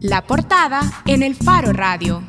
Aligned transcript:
La 0.00 0.26
portada 0.26 0.80
en 1.06 1.22
el 1.22 1.34
Faro 1.34 1.72
Radio. 1.72 2.22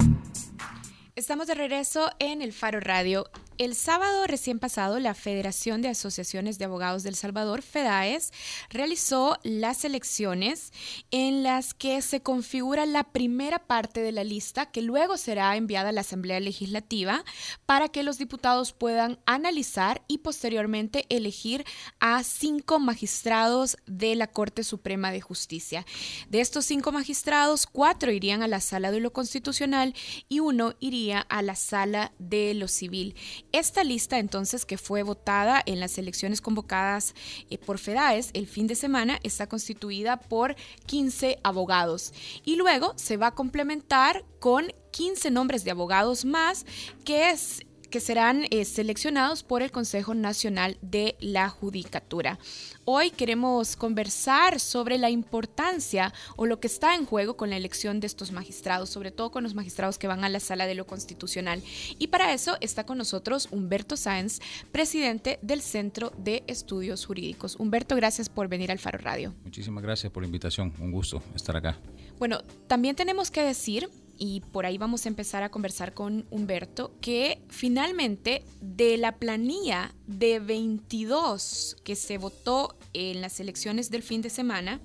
Estamos 1.16 1.48
de 1.48 1.56
regreso 1.56 2.10
en 2.20 2.42
el 2.42 2.54
Faro 2.54 2.80
Radio 2.80 3.30
el 3.60 3.76
sábado 3.76 4.26
recién 4.26 4.58
pasado, 4.58 5.00
la 5.02 5.14
Federación 5.14 5.82
de 5.82 5.90
Asociaciones 5.90 6.58
de 6.58 6.64
Abogados 6.64 7.04
del 7.04 7.16
Salvador, 7.16 7.62
FEDAES, 7.62 8.32
realizó 8.70 9.38
las 9.44 9.84
elecciones 9.84 10.72
en 11.12 11.44
las 11.44 11.74
que 11.74 12.02
se 12.02 12.22
configura 12.22 12.86
la 12.86 13.04
primera 13.04 13.60
parte 13.60 14.02
de 14.02 14.14
la 14.14 14.24
lista 14.24 14.68
que 14.68 14.82
luego 14.82 15.18
será 15.18 15.58
enviada 15.58 15.90
a 15.90 15.92
la 15.92 16.02
Asamblea 16.02 16.40
Legislativa 16.40 17.26
para 17.66 17.90
que 17.90 18.02
los 18.02 18.18
diputados 18.18 18.72
puedan 18.72 19.20
analizar 19.26 20.04
y 20.08 20.20
posteriormente 20.20 21.06
elegir 21.10 21.66
a 22.00 22.24
cinco 22.24 22.80
magistrados 22.80 23.76
de 23.86 24.16
la 24.16 24.28
Corte 24.28 24.64
Suprema 24.64 25.12
de 25.12 25.20
Justicia. 25.20 25.86
De 26.30 26.40
estos 26.40 26.64
cinco 26.64 26.94
magistrados, 26.94 27.68
cuatro 27.68 28.14
irían 28.14 28.42
a 28.42 28.48
la 28.48 28.62
Sala 28.62 28.90
de 28.92 29.02
lo 29.02 29.12
Constitucional 29.12 29.94
y 30.30 30.40
uno 30.40 30.76
iría 30.80 31.20
a 31.20 31.42
la 31.42 31.56
Sala 31.56 32.14
de 32.20 32.54
lo 32.54 32.70
Civil. 32.70 33.16
Esta 33.52 33.84
lista 33.84 34.20
entonces 34.20 34.64
que 34.66 34.78
fue 34.78 35.02
votada 35.02 35.62
en 35.66 35.80
las 35.80 35.98
elecciones 35.98 36.40
convocadas 36.40 37.16
eh, 37.50 37.58
por 37.58 37.80
FEDAES 37.80 38.30
el 38.34 38.46
fin 38.46 38.68
de 38.68 38.76
semana 38.76 39.20
está 39.24 39.48
constituida 39.48 40.18
por 40.18 40.56
15 40.86 41.40
abogados. 41.44 42.14
Y 42.46 42.58
luego 42.58 42.94
se 42.96 43.18
va 43.18 43.28
a 43.28 43.36
complementar 43.36 44.24
con 44.40 44.72
15 44.92 45.32
nombres 45.32 45.64
de 45.64 45.72
abogados 45.72 46.26
más 46.26 46.66
que 47.04 47.32
es 47.32 47.66
que 47.90 48.00
serán 48.00 48.46
eh, 48.50 48.66
seleccionados 48.66 49.44
por 49.44 49.62
el 49.62 49.72
Consejo 49.72 50.14
Nacional 50.14 50.78
de 50.82 51.16
la 51.20 51.50
Judicatura. 51.50 52.40
Hoy 52.86 53.12
queremos 53.12 53.76
conversar 53.76 54.60
sobre 54.60 54.98
la 54.98 55.10
importancia 55.10 56.14
o 56.36 56.46
lo 56.46 56.60
que 56.60 56.68
está 56.68 56.96
en 56.96 57.06
juego 57.06 57.38
con 57.38 57.50
la 57.50 57.58
elección 57.58 58.00
de 58.00 58.08
estos 58.08 58.32
magistrados, 58.32 58.90
sobre 58.90 59.12
todo 59.12 59.32
con 59.32 59.44
los 59.44 59.56
magistrados 59.56 59.98
que 59.98 60.08
van 60.08 60.24
a 60.24 60.30
la 60.30 60.40
sala 60.40 60.66
de 60.66 60.76
lo 60.76 60.86
constitucional. 60.86 61.62
Y 61.98 62.08
para 62.08 62.34
eso 62.34 62.58
está 62.62 62.86
con 62.86 62.98
nosotros 62.98 63.48
Humberto 63.52 63.98
Sáenz, 63.98 64.40
presidente 64.72 65.40
del 65.42 65.62
Centro 65.62 66.12
de 66.18 66.44
Estudios 66.48 67.06
Jurídicos. 67.06 67.56
Humberto, 67.58 67.96
gracias 67.96 68.30
por 68.30 68.48
venir 68.48 68.72
al 68.72 68.80
Faro 68.80 69.00
Radio. 69.00 69.34
Muchísimas 69.44 69.84
gracias 69.84 70.12
por 70.12 70.24
la 70.24 70.28
invitación, 70.28 70.74
un 70.80 70.92
gusto 70.92 71.22
estar 71.36 71.56
acá. 71.56 71.78
Bueno, 72.18 72.42
también 72.68 72.96
tenemos 72.96 73.32
que 73.32 73.42
decir 73.42 73.90
y 74.20 74.42
por 74.52 74.66
ahí 74.66 74.78
vamos 74.78 75.06
a 75.06 75.10
empezar 75.10 75.42
a 75.42 75.50
conversar 75.50 75.94
con 75.94 76.26
Humberto, 76.30 76.92
que 77.00 77.42
finalmente 77.48 78.44
de 78.62 78.98
la 78.98 79.18
planilla 79.18 79.96
de 80.08 80.40
22 80.40 81.78
que 81.84 81.96
se 81.96 82.18
votó 82.18 82.76
en 82.94 83.22
las 83.22 83.40
elecciones 83.40 83.90
del 83.90 84.04
fin 84.04 84.22
de 84.22 84.30
semana, 84.30 84.82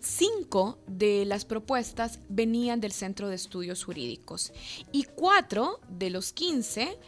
cinco 0.00 0.78
de 0.86 1.24
las 1.24 1.46
propuestas 1.46 2.20
venían 2.28 2.80
del 2.80 2.92
Centro 2.92 3.28
de 3.28 3.36
Estudios 3.36 3.84
Jurídicos 3.84 4.52
y 4.92 5.04
cuatro 5.04 5.80
de 5.88 6.10
los 6.10 6.32
15 6.34 6.98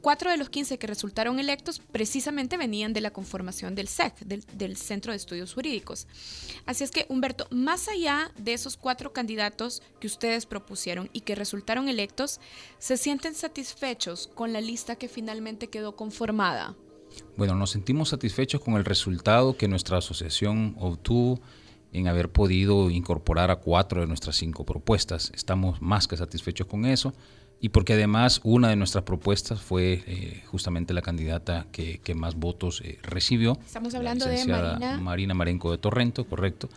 cuatro 0.00 0.30
de 0.30 0.36
los 0.36 0.48
15 0.48 0.78
que 0.78 0.86
resultaron 0.86 1.38
electos 1.38 1.80
precisamente 1.92 2.56
venían 2.56 2.92
de 2.92 3.00
la 3.00 3.10
conformación 3.10 3.74
del 3.74 3.88
SEC, 3.88 4.18
del, 4.20 4.76
Centro 4.76 5.12
de 5.12 5.16
Estudios 5.16 5.54
Jurídicos. 5.54 6.06
Así 6.66 6.84
es 6.84 6.90
que, 6.90 7.06
Humberto, 7.08 7.46
más 7.50 7.88
allá 7.88 8.30
de 8.38 8.52
esos 8.54 8.76
cuatro 8.76 9.12
candidatos 9.12 9.82
que 10.00 10.06
ustedes 10.06 10.46
propusieron 10.46 11.10
y 11.12 11.20
que 11.22 11.34
resultaron 11.34 11.88
electos, 11.88 12.40
¿se 12.78 12.96
sienten 12.96 13.34
satisfechos 13.34 14.28
con 14.34 14.52
la 14.52 14.60
lista 14.60 14.96
que 14.96 15.08
finalmente 15.08 15.68
quedó 15.68 15.96
conformada? 15.96 16.76
Bueno, 17.36 17.54
nos 17.54 17.70
sentimos 17.70 18.10
satisfechos 18.10 18.60
con 18.60 18.74
el 18.74 18.84
resultado 18.84 19.56
que 19.56 19.68
nuestra 19.68 19.98
asociación 19.98 20.76
obtuvo 20.78 21.40
en 21.92 22.06
haber 22.06 22.30
podido 22.30 22.90
incorporar 22.90 23.50
a 23.50 23.56
cuatro 23.56 24.00
de 24.00 24.06
nuestras 24.06 24.36
cinco 24.36 24.64
propuestas. 24.64 25.32
Estamos 25.34 25.80
más 25.80 26.06
que 26.06 26.16
satisfechos 26.16 26.66
con 26.66 26.84
eso 26.84 27.14
y 27.60 27.70
porque 27.70 27.94
además 27.94 28.40
una 28.44 28.68
de 28.68 28.76
nuestras 28.76 29.04
propuestas 29.04 29.60
fue 29.60 30.04
eh, 30.06 30.42
justamente 30.46 30.94
la 30.94 31.02
candidata 31.02 31.66
que, 31.72 32.00
más 32.14 32.36
votos 32.36 32.82
eh, 32.84 32.98
recibió. 33.02 33.58
Estamos 33.66 33.94
hablando 33.94 34.26
de 34.26 34.44
Marina. 34.46 34.98
Marina 34.98 35.34
Marenco 35.34 35.70
de 35.72 35.78
Torrento, 35.78 36.24
correcto. 36.24 36.68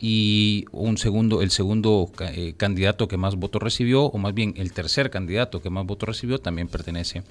Y 0.00 0.64
un 0.72 0.98
segundo, 0.98 1.42
el 1.42 1.50
segundo 1.50 2.10
eh, 2.20 2.54
candidato 2.56 3.08
que 3.08 3.16
más 3.16 3.36
votos 3.36 3.62
recibió, 3.62 4.04
o 4.04 4.18
más 4.18 4.34
bien 4.34 4.54
el 4.56 4.72
tercer 4.72 5.10
candidato 5.10 5.62
que 5.62 5.70
más 5.70 5.86
votos 5.86 6.08
recibió, 6.08 6.38
también 6.38 6.68
pertenece 6.68 7.22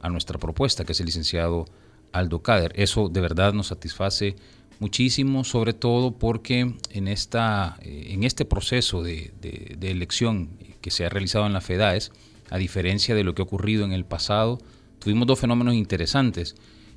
a 0.00 0.10
nuestra 0.10 0.38
propuesta, 0.38 0.84
que 0.84 0.92
es 0.92 1.00
el 1.00 1.06
licenciado 1.06 1.66
Aldo 2.12 2.42
Cader. 2.42 2.72
Eso 2.76 3.08
de 3.08 3.20
verdad 3.20 3.54
nos 3.54 3.68
satisface 3.68 4.36
muchísimo, 4.80 5.44
sobre 5.44 5.72
todo 5.72 6.12
porque 6.12 6.74
en, 6.90 7.08
esta, 7.08 7.78
en 7.82 8.24
este 8.24 8.44
proceso 8.44 9.02
de, 9.02 9.32
de 9.40 9.90
elección 9.90 10.50
que 10.80 10.90
se 10.90 11.06
ha 11.06 11.08
realizado 11.08 11.46
en 11.46 11.54
la 11.54 11.62
FEDAES, 11.62 12.12
a 12.50 12.58
diferencia 12.58 13.14
de 13.14 13.24
lo 13.24 13.34
que 13.34 13.42
ha 13.42 13.44
ocurrido 13.44 13.84
en 13.84 13.92
el 13.92 14.04
pasado, 14.04 14.58
tuvimos 14.98 15.26
dos 15.26 15.38
fenómenos 15.38 15.74
interesantes. 15.74 16.56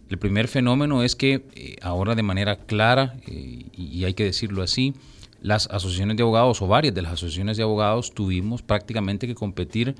El 0.09 0.17
primer 0.17 0.47
fenómeno 0.47 1.03
es 1.03 1.15
que 1.15 1.45
eh, 1.53 1.75
ahora 1.81 2.15
de 2.15 2.23
manera 2.23 2.57
clara, 2.57 3.17
eh, 3.27 3.65
y, 3.73 4.05
hay 4.05 4.13
que 4.13 4.23
decirlo 4.23 4.63
así, 4.63 4.93
las 5.41 5.67
asociaciones 5.67 6.17
de 6.17 6.23
abogados 6.23 6.61
o 6.61 6.67
varias 6.67 6.95
de 6.95 7.01
las 7.01 7.13
asociaciones 7.13 7.57
de 7.57 7.63
abogados 7.63 8.13
tuvimos 8.13 8.61
prácticamente 8.61 9.27
que 9.27 9.35
competir 9.35 9.95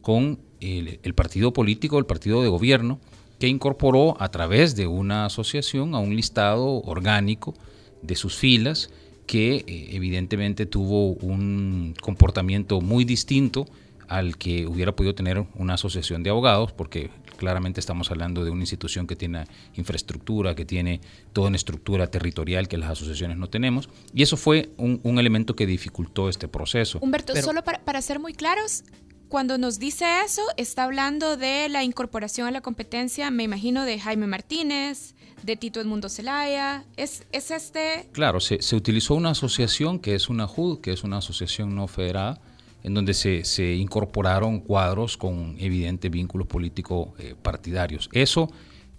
con 0.00 0.40
el, 0.60 1.14
partido 1.14 1.52
político, 1.52 1.98
el 1.98 2.06
partido 2.06 2.42
de 2.42 2.48
gobierno, 2.48 3.00
que 3.38 3.48
incorporó 3.48 4.20
a 4.20 4.30
través 4.30 4.76
de 4.76 4.86
una 4.86 5.26
asociación 5.26 5.94
a 5.94 5.98
un 5.98 6.14
listado 6.14 6.82
orgánico 6.82 7.54
de 8.02 8.16
sus 8.16 8.36
filas 8.36 8.90
que 9.26 9.56
eh, 9.56 9.88
evidentemente 9.92 10.66
tuvo 10.66 11.12
un 11.14 11.94
comportamiento 12.00 12.80
muy 12.80 13.04
distinto 13.04 13.66
al 14.12 14.36
que 14.36 14.66
hubiera 14.66 14.94
podido 14.94 15.14
tener 15.14 15.46
una 15.54 15.74
asociación 15.74 16.22
de 16.22 16.28
abogados, 16.28 16.72
porque 16.72 17.10
claramente 17.38 17.80
estamos 17.80 18.10
hablando 18.10 18.44
de 18.44 18.50
una 18.50 18.60
institución 18.60 19.06
que 19.06 19.16
tiene 19.16 19.46
infraestructura, 19.74 20.54
que 20.54 20.66
tiene 20.66 21.00
toda 21.32 21.48
una 21.48 21.56
estructura 21.56 22.06
territorial 22.08 22.68
que 22.68 22.76
las 22.76 22.90
asociaciones 22.90 23.38
no 23.38 23.48
tenemos, 23.48 23.88
y 24.12 24.22
eso 24.22 24.36
fue 24.36 24.70
un, 24.76 25.00
elemento 25.18 25.56
que 25.56 25.66
dificultó 25.66 26.28
este 26.28 26.46
proceso. 26.46 26.98
Humberto, 27.00 27.34
solo 27.36 27.64
para, 27.64 27.80
para 27.80 28.02
ser 28.02 28.18
muy 28.18 28.34
claros, 28.34 28.84
cuando 29.28 29.56
nos 29.56 29.78
dice 29.78 30.04
eso, 30.26 30.42
está 30.58 30.84
hablando 30.84 31.38
de 31.38 31.70
la 31.70 31.82
incorporación 31.82 32.48
a 32.48 32.50
la 32.50 32.60
competencia, 32.60 33.30
me 33.30 33.44
imagino, 33.44 33.86
de 33.86 33.98
Jaime 33.98 34.26
Martínez, 34.26 35.14
de 35.42 35.56
Tito 35.56 35.80
Edmundo 35.80 36.10
Zelaya. 36.10 36.84
¿Es, 36.98 37.24
es 37.32 37.50
este? 37.50 38.10
Claro, 38.12 38.40
se, 38.40 38.60
se, 38.60 38.76
utilizó 38.76 39.14
una 39.14 39.30
asociación 39.30 40.00
que 40.00 40.14
es 40.14 40.28
una 40.28 40.46
JUD, 40.46 40.82
que 40.82 40.92
es 40.92 41.02
una 41.02 41.16
asociación 41.16 41.74
no 41.74 41.88
federada, 41.88 42.42
en 42.82 42.94
donde 42.94 43.14
se, 43.14 43.74
incorporaron 43.74 44.60
cuadros 44.60 45.16
con 45.16 45.56
evidentes 45.58 46.10
vínculos 46.10 46.46
políticos 46.46 47.10
eh, 47.18 47.34
partidarios. 47.40 48.08
Eso 48.12 48.50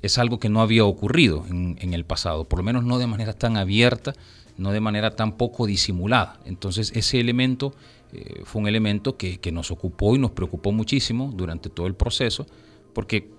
es 0.01 0.17
algo 0.17 0.39
que 0.39 0.49
no 0.49 0.61
había 0.61 0.85
ocurrido 0.85 1.45
en, 1.49 1.93
el 1.93 2.05
pasado, 2.05 2.45
por 2.45 2.59
lo 2.59 2.63
menos 2.63 2.83
no 2.83 2.97
de 2.97 3.07
manera 3.07 3.33
tan 3.33 3.57
abierta, 3.57 4.13
no 4.57 4.71
de 4.71 4.79
manera 4.79 5.15
tan 5.15 5.37
poco 5.37 5.65
disimulada. 5.65 6.39
Entonces 6.45 6.91
ese 6.95 7.19
elemento 7.19 7.73
eh, 8.11 8.41
fue 8.43 8.61
un 8.61 8.67
elemento 8.67 9.17
que, 9.17 9.39
que, 9.39 9.51
nos 9.51 9.71
ocupó 9.71 10.15
y 10.15 10.19
nos 10.19 10.31
preocupó 10.31 10.71
muchísimo 10.71 11.31
durante 11.33 11.69
todo 11.69 11.87
el 11.87 11.95
proceso, 11.95 12.45
porque 12.93 13.31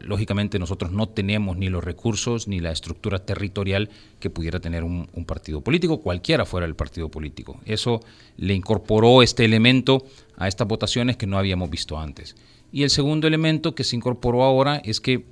lógicamente 0.00 0.58
nosotros 0.58 0.90
no 0.90 1.08
tenemos 1.08 1.56
ni 1.56 1.68
los 1.68 1.84
recursos 1.84 2.48
ni 2.48 2.60
la 2.60 2.72
estructura 2.72 3.18
territorial 3.18 3.90
que 4.20 4.30
pudiera 4.30 4.60
tener 4.60 4.84
un, 4.84 5.06
partido 5.26 5.60
político, 5.60 6.00
cualquiera 6.00 6.46
fuera 6.46 6.66
el 6.66 6.74
partido 6.74 7.10
político. 7.10 7.60
Eso 7.66 8.00
le 8.36 8.54
incorporó 8.54 9.22
este 9.22 9.44
elemento 9.44 10.04
a 10.36 10.48
estas 10.48 10.66
votaciones 10.66 11.16
que 11.16 11.26
no 11.26 11.38
habíamos 11.38 11.68
visto 11.68 11.98
antes. 11.98 12.34
Y 12.72 12.82
el 12.82 12.90
segundo 12.90 13.26
elemento 13.26 13.74
que 13.74 13.84
se 13.84 13.96
incorporó 13.96 14.42
ahora 14.42 14.80
es 14.84 15.00
que 15.00 15.18
mm, 15.18 15.22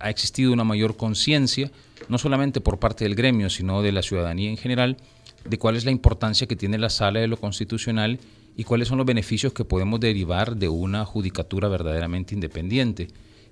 ha 0.00 0.10
existido 0.10 0.52
una 0.52 0.64
mayor 0.64 0.96
conciencia, 0.96 1.70
no 2.08 2.18
solamente 2.18 2.60
por 2.60 2.78
parte 2.78 3.04
del 3.04 3.14
gremio, 3.14 3.50
sino 3.50 3.82
de 3.82 3.92
la 3.92 4.02
ciudadanía 4.02 4.50
en 4.50 4.56
general, 4.56 4.96
de 5.44 5.58
cuál 5.58 5.76
es 5.76 5.84
la 5.84 5.90
importancia 5.90 6.46
que 6.46 6.56
tiene 6.56 6.78
la 6.78 6.90
sala 6.90 7.20
de 7.20 7.28
lo 7.28 7.36
constitucional 7.36 8.18
y 8.56 8.64
cuáles 8.64 8.88
son 8.88 8.98
los 8.98 9.06
beneficios 9.06 9.52
que 9.52 9.64
podemos 9.64 10.00
derivar 10.00 10.56
de 10.56 10.68
una 10.68 11.04
judicatura 11.04 11.68
verdaderamente 11.68 12.34
independiente 12.34 13.08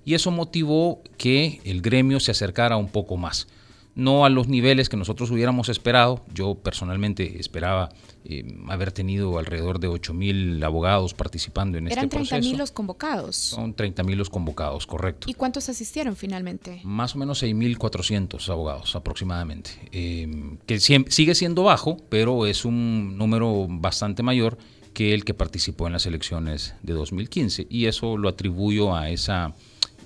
y 0.07 0.13
eso 0.13 0.31
motivó 0.31 1.01
que 1.17 1.59
el 1.65 1.81
gremio 1.81 2.21
se 2.21 2.31
acercara 2.31 2.77
un 2.77 2.87
poco 2.87 3.17
más. 3.17 3.49
No 3.93 4.23
a 4.23 4.29
los 4.29 4.47
niveles 4.47 4.87
que 4.87 4.95
nosotros 4.95 5.31
hubiéramos 5.31 5.67
esperado. 5.67 6.23
Yo 6.33 6.55
personalmente 6.55 7.41
esperaba 7.41 7.89
eh, 8.23 8.45
haber 8.69 8.93
tenido 8.93 9.37
alrededor 9.37 9.81
de 9.81 9.89
8.000 9.89 10.63
abogados 10.63 11.13
participando 11.13 11.77
en 11.77 11.89
este 11.89 12.07
proceso. 12.07 12.35
Eran 12.35 12.45
30.000 12.53 12.57
los 12.57 12.71
convocados. 12.71 13.35
Son 13.35 13.75
30.000 13.75 14.15
los 14.15 14.29
convocados, 14.29 14.87
correcto. 14.87 15.29
¿Y 15.29 15.33
cuántos 15.33 15.67
asistieron 15.67 16.15
finalmente? 16.15 16.79
Más 16.85 17.13
o 17.15 17.17
menos 17.17 17.43
6.400 17.43 18.47
abogados 18.49 18.95
aproximadamente. 18.95 19.71
Eh, 19.91 20.55
que 20.65 20.79
sigue 20.79 21.35
siendo 21.35 21.63
bajo, 21.63 21.97
pero 22.07 22.45
es 22.45 22.63
un 22.63 23.17
número 23.17 23.67
bastante 23.69 24.23
mayor 24.23 24.57
que 24.93 25.13
el 25.13 25.25
que 25.25 25.33
participó 25.33 25.87
en 25.87 25.93
las 25.93 26.05
elecciones 26.05 26.75
de 26.81 26.93
2015. 26.93 27.67
Y 27.69 27.87
eso 27.87 28.15
lo 28.15 28.29
atribuyo 28.29 28.95
a 28.95 29.09
esa 29.09 29.53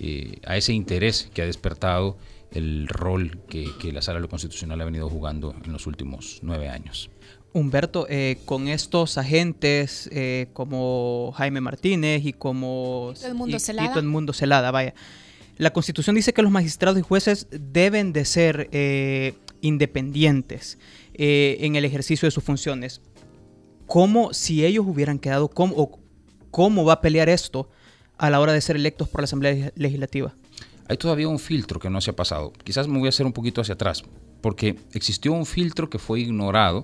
eh, 0.03 0.39
a 0.47 0.57
ese 0.57 0.73
interés 0.73 1.29
que 1.31 1.43
ha 1.43 1.45
despertado 1.45 2.17
el 2.51 2.87
rol 2.87 3.39
que, 3.47 3.91
la 3.93 4.01
Sala 4.01 4.17
de 4.17 4.23
lo 4.23 4.29
Constitucional 4.29 4.81
ha 4.81 4.85
venido 4.85 5.07
jugando 5.07 5.53
en 5.63 5.71
los 5.71 5.85
últimos 5.85 6.39
nueve 6.41 6.69
años. 6.69 7.11
Humberto, 7.53 8.07
eh, 8.09 8.39
con 8.45 8.67
estos 8.67 9.19
agentes 9.19 10.09
eh, 10.11 10.47
como 10.53 11.31
Jaime 11.35 11.61
Martínez 11.61 12.25
y 12.25 12.33
como 12.33 13.13
Tito 13.15 13.35
Mundo 13.35 13.59
Celada. 13.59 13.89
Tito 13.89 14.03
Mundo 14.03 14.33
Celada, 14.33 14.71
vaya. 14.71 14.95
La 15.57 15.71
Constitución 15.71 16.15
dice 16.15 16.33
que 16.33 16.41
los 16.41 16.51
magistrados 16.51 16.97
y 16.97 17.03
jueces 17.03 17.47
deben 17.51 18.11
de 18.11 18.25
ser 18.25 18.69
eh, 18.71 19.35
independientes 19.61 20.79
en 21.13 21.75
el 21.75 21.85
ejercicio 21.85 22.25
de 22.25 22.31
sus 22.31 22.43
funciones. 22.43 23.01
¿Cómo, 23.85 24.33
si 24.33 24.65
ellos 24.65 24.85
hubieran 24.87 25.19
quedado, 25.19 25.49
cómo, 25.49 25.99
cómo 26.49 26.85
va 26.85 26.93
a 26.93 27.01
pelear 27.01 27.29
esto 27.29 27.69
a 28.21 28.29
la 28.29 28.39
hora 28.39 28.53
de 28.53 28.61
ser 28.61 28.75
electos 28.75 29.09
por 29.09 29.21
la 29.21 29.25
Asamblea 29.25 29.71
Legislativa? 29.75 30.33
Hay 30.87 30.97
todavía 30.97 31.27
un 31.27 31.39
filtro 31.39 31.79
que 31.79 31.89
no 31.89 32.01
se 32.01 32.11
ha 32.11 32.15
pasado. 32.15 32.53
Quizás 32.63 32.87
me 32.87 32.99
voy 32.99 33.07
a 33.07 33.09
hacer 33.09 33.25
un 33.25 33.33
poquito 33.33 33.61
hacia 33.61 33.73
atrás, 33.73 34.03
porque 34.41 34.77
existió 34.93 35.33
un 35.33 35.45
filtro 35.45 35.89
que 35.89 35.99
fue 35.99 36.21
ignorado 36.21 36.83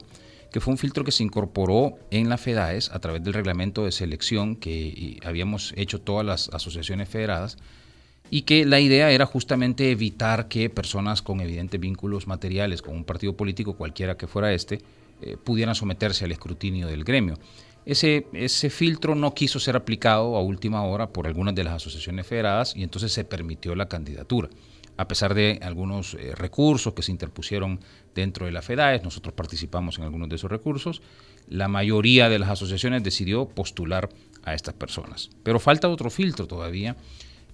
que 0.52 0.62
fue 0.62 0.72
un 0.72 0.78
filtro 0.78 1.04
que 1.04 1.12
se 1.12 1.24
incorporó 1.24 2.00
en 2.10 2.30
la 2.30 2.38
FEDAES 2.38 2.90
a 2.92 3.00
través 3.00 3.24
del 3.24 3.34
reglamento 3.34 3.84
de 3.84 3.92
selección 3.92 4.56
que 4.56 5.20
habíamos 5.24 5.74
hecho 5.76 6.00
todas 6.00 6.26
las 6.26 6.50
asociaciones 6.50 7.10
federadas 7.10 7.58
y 8.30 8.44
que 8.44 8.66
la 8.66 8.80
idea 8.80 9.12
era 9.12 9.26
justamente 9.26 9.92
evitar 9.92 10.48
que 10.48 10.70
personas 10.70 11.22
con 11.22 11.42
evidentes 11.42 11.80
vínculos 11.80 12.28
materiales 12.28 12.82
con 12.82 12.96
un 12.96 13.04
partido 13.04 13.36
político, 13.36 13.76
cualquiera 13.76 14.18
que 14.18 14.28
fuera 14.28 14.54
este, 14.54 14.82
eh, 15.22 15.38
pudieran 15.44 15.76
someterse 15.76 16.26
al 16.26 16.32
escrutinio 16.32 16.88
del 16.88 17.04
gremio. 17.04 17.38
Ese, 17.88 18.28
ese 18.34 18.70
filtro 18.70 19.16
no 19.16 19.34
quiso 19.34 19.60
ser 19.60 19.76
aplicado 19.76 20.36
a 20.36 20.42
última 20.42 20.84
hora 20.84 21.08
por 21.08 21.26
algunas 21.26 21.56
de 21.56 21.64
las 21.64 21.74
asociaciones 21.74 22.28
federadas 22.28 22.76
y 22.76 22.84
entonces 22.84 23.12
se 23.12 23.24
permitió 23.24 23.76
la 23.76 23.88
candidatura 23.88 24.50
a 24.98 25.08
pesar 25.08 25.34
de 25.34 25.60
algunos 25.62 26.16
eh, 26.16 26.34
recursos 26.36 26.94
que 26.94 27.04
se 27.04 27.12
interpusieron 27.12 27.80
dentro 28.16 28.48
de 28.48 28.52
la 28.52 28.64
FEDAES, 28.64 29.04
nosotros 29.04 29.34
participamos 29.36 29.98
en 29.98 30.04
algunos 30.04 30.28
de 30.28 30.36
esos 30.36 30.50
recursos, 30.50 31.02
la 31.48 31.68
mayoría 31.68 32.30
de 32.30 32.40
las 32.40 32.50
asociaciones 32.50 33.04
decidió 33.04 33.48
postular 33.48 34.10
a 34.44 34.54
estas 34.56 34.74
personas. 34.74 35.30
Pero 35.44 35.60
falta 35.60 35.88
otro 35.88 36.10
filtro 36.10 36.48
todavía, 36.48 36.98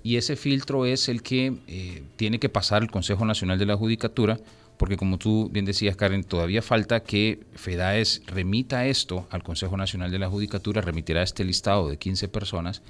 y 0.04 0.16
ese 0.16 0.36
filtro 0.36 0.86
es 0.86 1.10
el 1.10 1.22
que 1.22 1.54
eh, 1.68 2.04
tiene 2.16 2.40
que 2.40 2.50
pasar 2.50 2.82
el 2.82 2.92
Consejo 2.92 3.26
Nacional 3.26 3.60
de 3.60 3.66
la 3.66 3.78
Judicatura, 3.78 4.40
porque 4.84 4.98
como 4.98 5.18
tú 5.18 5.48
bien 5.50 5.64
decías, 5.64 5.96
Karen, 5.96 6.26
todavía 6.26 6.62
falta 6.62 7.04
que 7.04 7.40
FEDAES 7.54 8.22
remita 8.28 8.86
esto 8.86 9.30
al 9.30 9.42
Consejo 9.42 9.78
Nacional 9.78 10.12
de 10.12 10.20
la 10.20 10.30
Judicatura, 10.30 10.82
remitirá 10.82 11.24
este 11.24 11.46
listado 11.46 11.88
de 11.88 11.96
15 11.96 12.28
personas, 12.28 12.82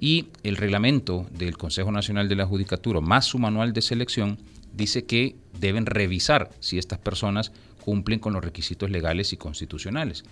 y 0.00 0.30
el 0.42 0.56
reglamento 0.56 1.28
del 1.30 1.56
Consejo 1.56 1.92
Nacional 1.92 2.28
de 2.28 2.34
la 2.34 2.44
Judicatura, 2.44 3.00
más 3.00 3.26
su 3.26 3.38
manual 3.38 3.72
de 3.72 3.82
selección, 3.82 4.40
dice 4.72 5.04
que 5.04 5.36
deben 5.60 5.86
revisar 5.86 6.50
si 6.58 6.76
estas 6.76 6.98
personas 6.98 7.52
cumplen 7.84 8.18
con 8.18 8.32
los 8.32 8.42
requisitos 8.44 8.90
legales 8.90 9.32
y 9.32 9.36
constitucionales. 9.36 10.24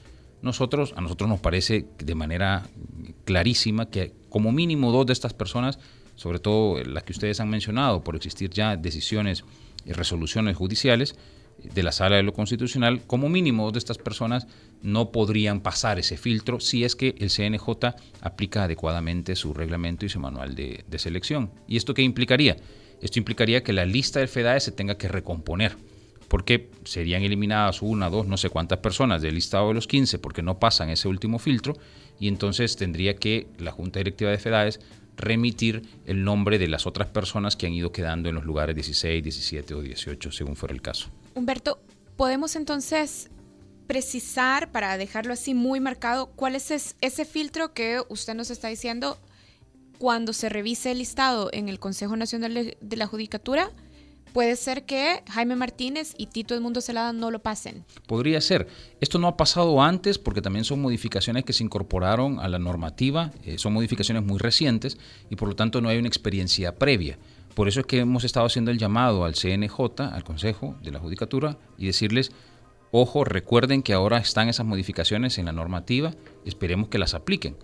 Nosotros, 0.43 0.93
a 0.97 1.03
nosotros 1.03 1.31
nos 1.31 1.39
parece 1.39 1.87
de 1.99 2.15
manera 2.17 2.67
clarísima 3.25 3.91
que 3.91 4.13
como 4.29 4.51
mínimo 4.51 4.91
dos 4.91 5.07
de 5.07 5.13
estas 5.13 5.35
personas, 5.35 5.79
sobre 6.17 6.41
todo 6.41 6.83
las 6.83 7.05
que 7.05 7.13
ustedes 7.13 7.39
han 7.39 7.49
mencionado, 7.49 8.03
por 8.03 8.17
existir 8.17 8.51
ya 8.51 8.77
decisiones 8.77 9.45
resoluciones 9.93 10.57
judiciales, 10.57 11.17
de 11.63 11.83
la 11.83 11.93
sala 11.93 12.17
de 12.17 12.23
lo 12.23 12.33
constitucional, 12.33 13.03
como 13.07 13.29
mínimo 13.29 13.71
de 13.73 13.79
estas 13.79 13.99
personas 13.99 14.47
no 14.83 15.11
podrían 15.11 15.61
pasar 15.61 15.99
ese 15.99 16.17
filtro 16.17 16.61
si 16.61 16.85
es 16.85 16.95
que 16.97 17.15
el 17.19 17.31
CNJ 17.31 17.95
aplica 18.21 18.65
adecuadamente 18.65 19.37
su 19.37 19.55
reglamento 19.55 20.07
y 20.07 20.09
su 20.09 20.21
manual 20.21 20.55
de, 20.55 20.85
selección. 20.99 21.51
¿Y 21.67 21.77
esto 21.77 21.95
qué 21.95 22.03
implicaría? 22.03 22.57
Esto 23.01 23.19
implicaría 23.19 23.63
que 23.63 23.73
la 23.73 23.85
lista 23.85 24.21
del 24.21 24.29
FEDAE 24.29 24.61
se 24.61 24.73
tenga 24.73 24.97
que 24.97 25.09
recomponer, 25.09 25.77
porque 26.29 26.71
serían 26.85 27.23
eliminadas 27.23 27.83
una, 27.83 28.11
dos, 28.11 28.27
no 28.27 28.37
sé 28.37 28.51
cuántas 28.51 28.79
personas 28.79 29.23
del 29.23 29.35
listado 29.35 29.69
de 29.69 29.75
los 29.75 29.87
15 29.87 30.19
porque 30.19 30.43
no 30.43 30.59
pasan 30.59 30.91
ese 30.91 31.09
último 31.09 31.39
filtro, 31.39 31.77
y 32.19 32.29
entonces 32.29 32.77
tendría 32.77 33.17
que 33.17 33.47
la 33.59 33.73
Junta 33.73 34.01
Directiva 34.01 34.31
de 34.31 34.39
FEDAES 34.39 34.81
remitir 35.17 35.83
el 36.05 36.25
nombre 36.25 36.59
de 36.59 36.69
las 36.69 36.87
otras 36.87 37.09
personas 37.09 37.57
que 37.57 37.67
han 37.67 37.73
ido 37.73 37.93
quedando 37.93 38.29
en 38.29 38.35
los 38.35 38.45
lugares 38.45 38.75
16, 38.75 39.23
17 39.23 39.75
o 39.75 39.83
18, 39.83 40.33
según 40.33 40.57
fuera 40.57 40.75
el 40.75 40.83
caso. 40.83 41.09
Humberto, 41.35 41.81
¿podemos 42.17 42.57
entonces 42.57 43.31
precisar, 43.87 44.73
para 44.73 44.99
dejarlo 44.99 45.33
así 45.33 45.55
muy 45.55 45.81
marcado, 45.81 46.27
cuál 46.27 46.57
es 46.57 46.95
ese 47.01 47.25
filtro 47.25 47.73
que 47.73 48.03
usted 48.09 48.35
nos 48.35 48.51
está 48.51 48.69
diciendo 48.69 49.19
cuando 49.99 50.33
se 50.33 50.49
revise 50.49 50.91
el 50.91 50.99
listado 50.99 51.51
en 51.53 51.69
el 51.69 51.79
Consejo 51.79 52.17
Nacional 52.17 52.77
de 52.81 52.97
la 52.97 53.07
Judicatura? 53.07 53.71
Puede 54.37 54.57
ser 54.57 54.85
que 54.85 55.23
Jaime 55.31 55.57
Martínez 55.57 56.13
y 56.19 56.27
Tito 56.27 56.55
Edmundo 56.55 56.83
Celada 56.83 57.15
no 57.15 57.31
lo 57.31 57.39
pasen. 57.39 57.87
Podría 58.07 58.39
ser. 58.43 58.69
Esto 59.01 59.19
no 59.19 59.29
ha 59.29 59.37
pasado 59.39 59.81
antes 59.81 60.19
porque 60.19 60.43
también 60.43 60.67
son 60.67 60.83
modificaciones 60.83 61.43
que 61.43 61.55
se 61.55 61.65
incorporaron 61.65 62.39
a 62.39 62.47
la 62.47 62.59
normativa, 62.59 63.31
eh, 63.45 63.57
son 63.57 63.73
modificaciones 63.73 64.23
muy 64.23 64.39
recientes 64.39 64.99
y 65.31 65.37
por 65.37 65.49
lo 65.49 65.57
tanto 65.57 65.81
no 65.81 65.89
hay 65.89 65.97
una 65.97 66.09
experiencia 66.09 66.75
previa. 66.75 67.19
Por 67.55 67.67
eso 67.67 67.81
es 67.81 67.87
que 67.87 68.01
hemos 68.01 68.25
estado 68.25 68.45
haciendo 68.45 68.71
el 68.71 68.77
llamado 68.77 69.25
al 69.25 69.37
CNJ, 69.37 70.03
al 70.13 70.23
Consejo 70.23 70.77
de 70.83 70.91
la 70.91 70.99
Judicatura, 70.99 71.57
y 71.79 71.87
decirles, 71.87 72.31
ojo, 72.91 73.25
recuerden 73.25 73.83
que 73.83 73.95
ahora 73.95 74.19
están 74.19 74.51
esas 74.51 74.67
modificaciones 74.67 75.39
en 75.39 75.47
la 75.47 75.53
normativa, 75.53 76.13
esperemos 76.45 76.91
que 76.91 76.99
las 76.99 77.15
apliquen. 77.15 77.57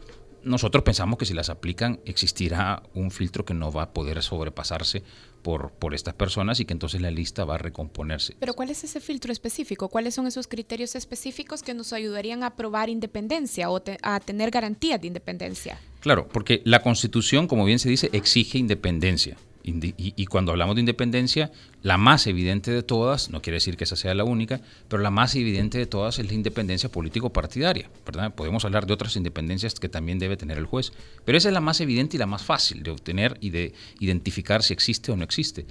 Nosotros 0.43 0.85
pensamos 0.85 1.19
que 1.19 1.27
si 1.27 1.35
las 1.35 1.51
aplican 1.51 2.01
existirá 2.07 2.83
un 2.95 3.11
filtro 3.11 3.45
que 3.45 3.53
no 3.53 3.71
va 3.71 3.83
a 3.83 3.93
poder 3.93 4.23
sobrepasarse 4.23 5.05
por, 5.43 5.73
por 5.73 5.94
estas 5.94 6.15
personas 6.15 6.61
y 6.61 6.65
que 6.65 6.73
entonces 6.73 7.00
la 7.00 7.11
lista 7.11 7.44
va 7.44 7.56
a 7.56 7.59
recomponerse. 7.59 8.37
Pero 8.39 8.55
¿cuál 8.55 8.71
es 8.71 8.85
ese 8.85 9.00
filtro 9.00 9.33
específico? 9.33 9.89
¿Cuáles 9.89 10.15
son 10.15 10.27
esos 10.27 10.47
criterios 10.47 10.94
específicos 10.94 11.62
que 11.62 11.75
nos 11.75 11.93
ayudarían 11.93 12.43
a 12.44 12.55
probar 12.56 12.89
independencia 12.89 13.71
o 13.71 13.83
a 14.03 14.21
tener 14.21 14.50
garantías 14.50 15.00
de 15.00 15.09
independencia? 15.09 15.79
Claro, 16.00 16.29
porque 16.29 16.62
la 16.65 16.83
Constitución, 16.83 17.47
como 17.47 17.65
bien 17.65 17.79
se 17.79 17.89
dice, 17.89 18.11
exige 18.12 18.59
independencia. 18.59 19.37
Y, 19.64 20.26
cuando 20.26 20.53
hablamos 20.53 20.75
de 20.75 20.81
independencia, 20.81 21.53
la 21.82 21.97
más 21.97 22.26
evidente 22.26 22.70
de 22.70 22.82
todas, 22.82 23.31
no 23.31 23.43
quiere 23.43 23.56
decir 23.56 23.76
que 23.76 23.85
esa 23.85 23.97
sea 23.97 24.14
la 24.14 24.25
única, 24.25 24.61
pero 24.88 25.03
la 25.03 25.11
más 25.11 25.37
evidente 25.37 25.79
de 25.79 25.87
todas 25.87 26.19
es 26.19 26.26
la 26.26 26.35
independencia 26.35 26.91
político-partidaria. 26.91 27.88
¿verdad? 28.05 28.35
Podemos 28.35 28.64
hablar 28.64 28.87
de 28.87 28.94
otras 28.94 29.17
independencias 29.17 29.75
que 29.75 29.88
también 29.88 30.19
debe 30.19 30.37
tener 30.37 30.59
el 30.59 30.67
juez, 30.67 30.93
pero 31.25 31.38
esa 31.38 31.49
es 31.49 31.55
la 31.55 31.61
más 31.61 31.81
evidente 31.81 32.17
y 32.17 32.19
la 32.19 32.26
más 32.26 32.43
fácil 32.43 32.82
de 32.82 32.91
obtener 32.91 33.38
y 33.41 33.50
de 33.50 33.73
identificar 34.00 34.62
si 34.62 34.73
existe 34.73 35.12
o 35.12 35.17
no 35.17 35.25
existe. 35.25 35.67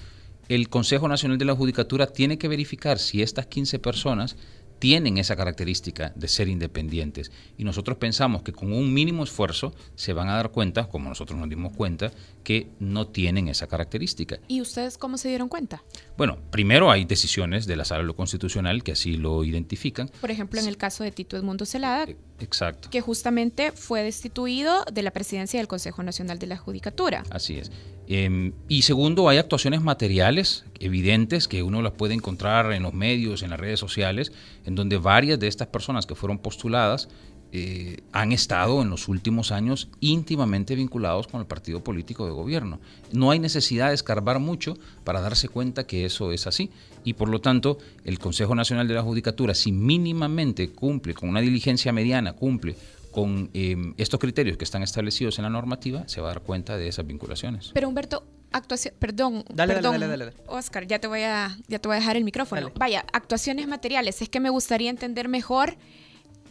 El 0.47 0.69
Consejo 0.69 1.07
Nacional 1.07 1.37
de 1.37 1.45
la 1.45 1.55
Judicatura 1.55 2.07
tiene 2.07 2.37
que 2.37 2.47
verificar 2.47 2.99
si 2.99 3.21
estas 3.21 3.45
15 3.45 3.79
personas 3.79 4.35
tienen 4.81 5.19
esa 5.19 5.35
característica 5.35 6.11
de 6.15 6.27
ser 6.27 6.47
independientes. 6.47 7.31
Y 7.55 7.65
nosotros 7.65 7.97
pensamos 7.99 8.41
que 8.41 8.51
con 8.51 8.73
un 8.73 8.91
mínimo 8.91 9.23
esfuerzo 9.23 9.75
se 9.93 10.11
van 10.11 10.27
a 10.27 10.33
dar 10.33 10.49
cuenta, 10.49 10.89
como 10.89 11.07
nosotros 11.07 11.39
nos 11.39 11.47
dimos 11.47 11.71
cuenta, 11.73 12.11
que 12.43 12.71
no 12.79 13.05
tienen 13.05 13.47
esa 13.47 13.67
característica. 13.67 14.39
¿Y 14.47 14.59
ustedes 14.59 14.97
cómo 14.97 15.19
se 15.19 15.29
dieron 15.29 15.49
cuenta? 15.49 15.83
Bueno, 16.17 16.39
primero 16.49 16.89
hay 16.89 17.05
decisiones 17.05 17.67
de 17.67 17.75
la 17.75 17.85
Sala 17.85 18.01
de 18.01 18.07
lo 18.07 18.15
Constitucional 18.15 18.83
que 18.83 18.93
así 18.93 19.17
lo 19.17 19.43
identifican. 19.43 20.09
Por 20.19 20.31
ejemplo, 20.31 20.59
en 20.59 20.67
el 20.67 20.77
caso 20.77 21.03
de 21.03 21.11
Tito 21.11 21.37
Edmundo 21.37 21.67
Celada, 21.67 22.05
e, 22.05 22.17
Exacto. 22.41 22.89
que 22.89 23.01
justamente 23.01 23.71
fue 23.71 24.03
destituido 24.03 24.83
de 24.91 25.03
la 25.03 25.11
presidencia 25.11 25.59
del 25.59 25.67
Consejo 25.67 26.03
Nacional 26.03 26.39
de 26.39 26.47
la 26.47 26.57
Judicatura. 26.57 27.23
Así 27.29 27.57
es. 27.57 27.71
Em, 28.07 28.51
y 28.67 28.81
segundo, 28.81 29.29
hay 29.29 29.37
actuaciones 29.37 29.81
materiales 29.81 30.65
evidentes 30.79 31.47
que 31.47 31.63
uno 31.63 31.81
las 31.81 31.93
puede 31.93 32.13
encontrar 32.13 32.73
en 32.73 32.83
los 32.83 32.93
medios, 32.93 33.41
en 33.41 33.51
las 33.51 33.59
redes 33.59 33.79
sociales, 33.79 34.33
en 34.65 34.75
donde 34.75 34.97
varias 34.97 35.39
de 35.39 35.47
estas 35.47 35.67
personas 35.67 36.05
que 36.05 36.15
fueron 36.15 36.39
postuladas 36.39 37.07
eh, 37.53 37.97
han 38.13 38.31
estado 38.31 38.81
en 38.81 38.89
los 38.89 39.09
últimos 39.09 39.51
años 39.51 39.89
íntimamente 39.99 40.75
vinculados 40.75 41.27
con 41.27 41.41
el 41.41 41.47
partido 41.47 41.83
político 41.83 42.25
de 42.25 42.31
gobierno. 42.31 42.79
No 43.11 43.31
hay 43.31 43.39
necesidad 43.39 43.89
de 43.89 43.95
escarbar 43.95 44.39
mucho 44.39 44.77
para 45.03 45.19
darse 45.19 45.49
cuenta 45.49 45.85
que 45.85 46.05
eso 46.05 46.31
es 46.31 46.47
así. 46.47 46.69
Y 47.03 47.13
por 47.13 47.27
lo 47.29 47.41
tanto, 47.41 47.77
el 48.05 48.19
Consejo 48.19 48.55
Nacional 48.55 48.87
de 48.87 48.93
la 48.93 49.01
Judicatura, 49.01 49.53
si 49.53 49.71
mínimamente 49.71 50.69
cumple 50.69 51.13
con 51.13 51.27
una 51.29 51.41
diligencia 51.41 51.91
mediana, 51.91 52.33
cumple 52.33 52.75
con 53.11 53.49
em, 53.53 53.93
estos 53.97 54.19
criterios 54.19 54.57
que 54.57 54.63
están 54.63 54.83
establecidos 54.83 55.37
en 55.37 55.43
la 55.43 55.49
normativa, 55.49 56.07
se 56.07 56.21
va 56.21 56.29
a 56.29 56.33
dar 56.33 56.43
cuenta 56.43 56.77
de 56.77 56.87
esas 56.87 57.05
vinculaciones. 57.05 57.71
Pero 57.73 57.89
Humberto, 57.89 58.23
actuación, 58.51 58.93
perdón, 58.97 59.43
dale, 59.53 59.73
perdón, 59.73 59.99
dale, 59.99 60.07
dale, 60.07 60.33
Oscar, 60.47 60.87
ya 60.87 60.99
te 60.99 61.07
voy 61.07 61.23
a, 61.23 61.57
ya 61.67 61.79
te 61.79 61.87
voy 61.89 61.97
a 61.97 61.99
dejar 61.99 62.15
el 62.15 62.23
micrófono. 62.23 62.71
Vaya, 62.75 63.05
actuaciones 63.11 63.67
materiales, 63.67 64.21
es 64.21 64.29
que 64.29 64.39
me 64.39 64.49
gustaría 64.49 64.89
entender 64.89 65.27
mejor 65.27 65.75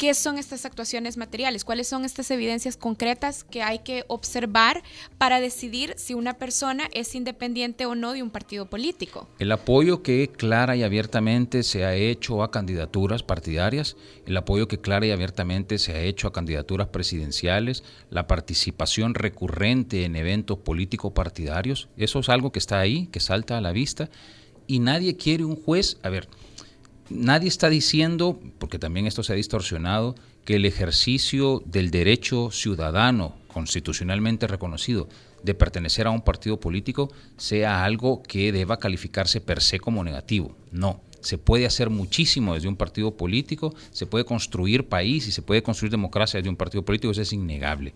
¿Qué 0.01 0.15
son 0.15 0.39
estas 0.39 0.65
actuaciones 0.65 1.19
materiales? 1.19 1.63
¿Cuáles 1.63 1.87
son 1.87 2.07
estas 2.07 2.31
evidencias 2.31 2.79
concretas 2.79 3.45
que 3.45 3.61
hay 3.61 3.81
que 3.81 4.05
observar 4.09 4.83
para 5.19 5.41
decidir 5.41 5.93
si 5.99 6.15
una 6.15 6.39
persona 6.39 6.89
es 6.95 7.15
independiente 7.15 7.85
o 7.85 7.95
no 7.95 8.15
de 8.15 8.23
un 8.23 8.31
partido 8.31 8.65
político? 8.65 9.29
El 9.39 9.53
apoyo 9.53 10.03
que 10.03 10.31
clara 10.35 10.75
y 10.75 10.85
abiertamente 10.85 11.63
se 11.63 11.85
ha 11.85 11.95
hecho 11.95 12.43
a 12.43 12.51
candidaturas 12.51 13.23
partidarias, 13.23 13.99
el 14.25 14.39
apoyo 14.39 14.69
que 14.69 14.81
clara 14.81 15.05
y 15.05 15.11
abiertamente 15.11 15.77
se 15.77 15.93
ha 15.93 16.01
hecho 16.01 16.29
a 16.29 16.33
candidaturas 16.33 16.89
presidenciales, 16.89 17.85
la 18.09 18.27
participación 18.27 19.13
recurrente 19.13 20.07
en 20.07 20.17
eventos 20.17 20.57
políticos 20.61 21.13
partidarios, 21.13 21.91
eso 21.99 22.21
es 22.21 22.31
algo 22.31 22.53
que 22.53 22.59
está 22.59 22.81
ahí, 22.81 23.09
que 23.09 23.21
salta 23.21 23.59
a 23.59 23.61
la 23.61 23.73
vista 23.73 24.09
y 24.67 24.79
nadie 24.79 25.17
quiere 25.17 25.45
un 25.45 25.57
juez, 25.57 25.99
a 26.03 26.09
ver, 26.09 26.27
nadie 27.11 27.49
está 27.49 27.69
diciendo, 27.69 28.41
porque 28.59 28.79
también 28.79 29.07
esto 29.07 29.23
se 29.23 29.33
ha 29.33 29.37
distorsionado, 29.37 30.15
que 30.45 30.57
el 30.57 30.65
ejercicio 30.65 31.63
del 31.67 31.91
derecho 31.91 32.51
ciudadano 32.51 33.35
constitucionalmente 33.49 34.47
reconocido 34.47 35.09
de 35.43 35.55
pertenecer 35.55 36.07
a 36.07 36.11
un 36.11 36.23
partido 36.23 36.59
político 36.59 37.11
sea 37.37 37.85
algo 37.85 38.23
que 38.23 38.53
deba 38.53 38.79
calificarse 38.79 39.41
per 39.41 39.61
se 39.61 39.81
como 39.81 40.05
negativo. 40.05 40.57
No, 40.71 41.01
se 41.21 41.39
puede 41.39 41.67
hacer 41.67 41.91
muchísimo 41.91 42.55
desde 42.55 42.69
un 42.69 42.77
partido 42.77 43.13
político, 43.13 43.75
se 43.91 44.07
puede 44.07 44.25
construir 44.25 44.89
país 44.89 45.27
y 45.27 45.33
se 45.33 45.43
puede 45.43 45.63
construir 45.63 45.91
democracia 45.91 46.39
desde 46.39 46.51
un 46.51 46.57
partido 46.57 46.85
político, 46.85 47.11
eso 47.11 47.23
es 47.23 47.33
innegable. 47.33 47.93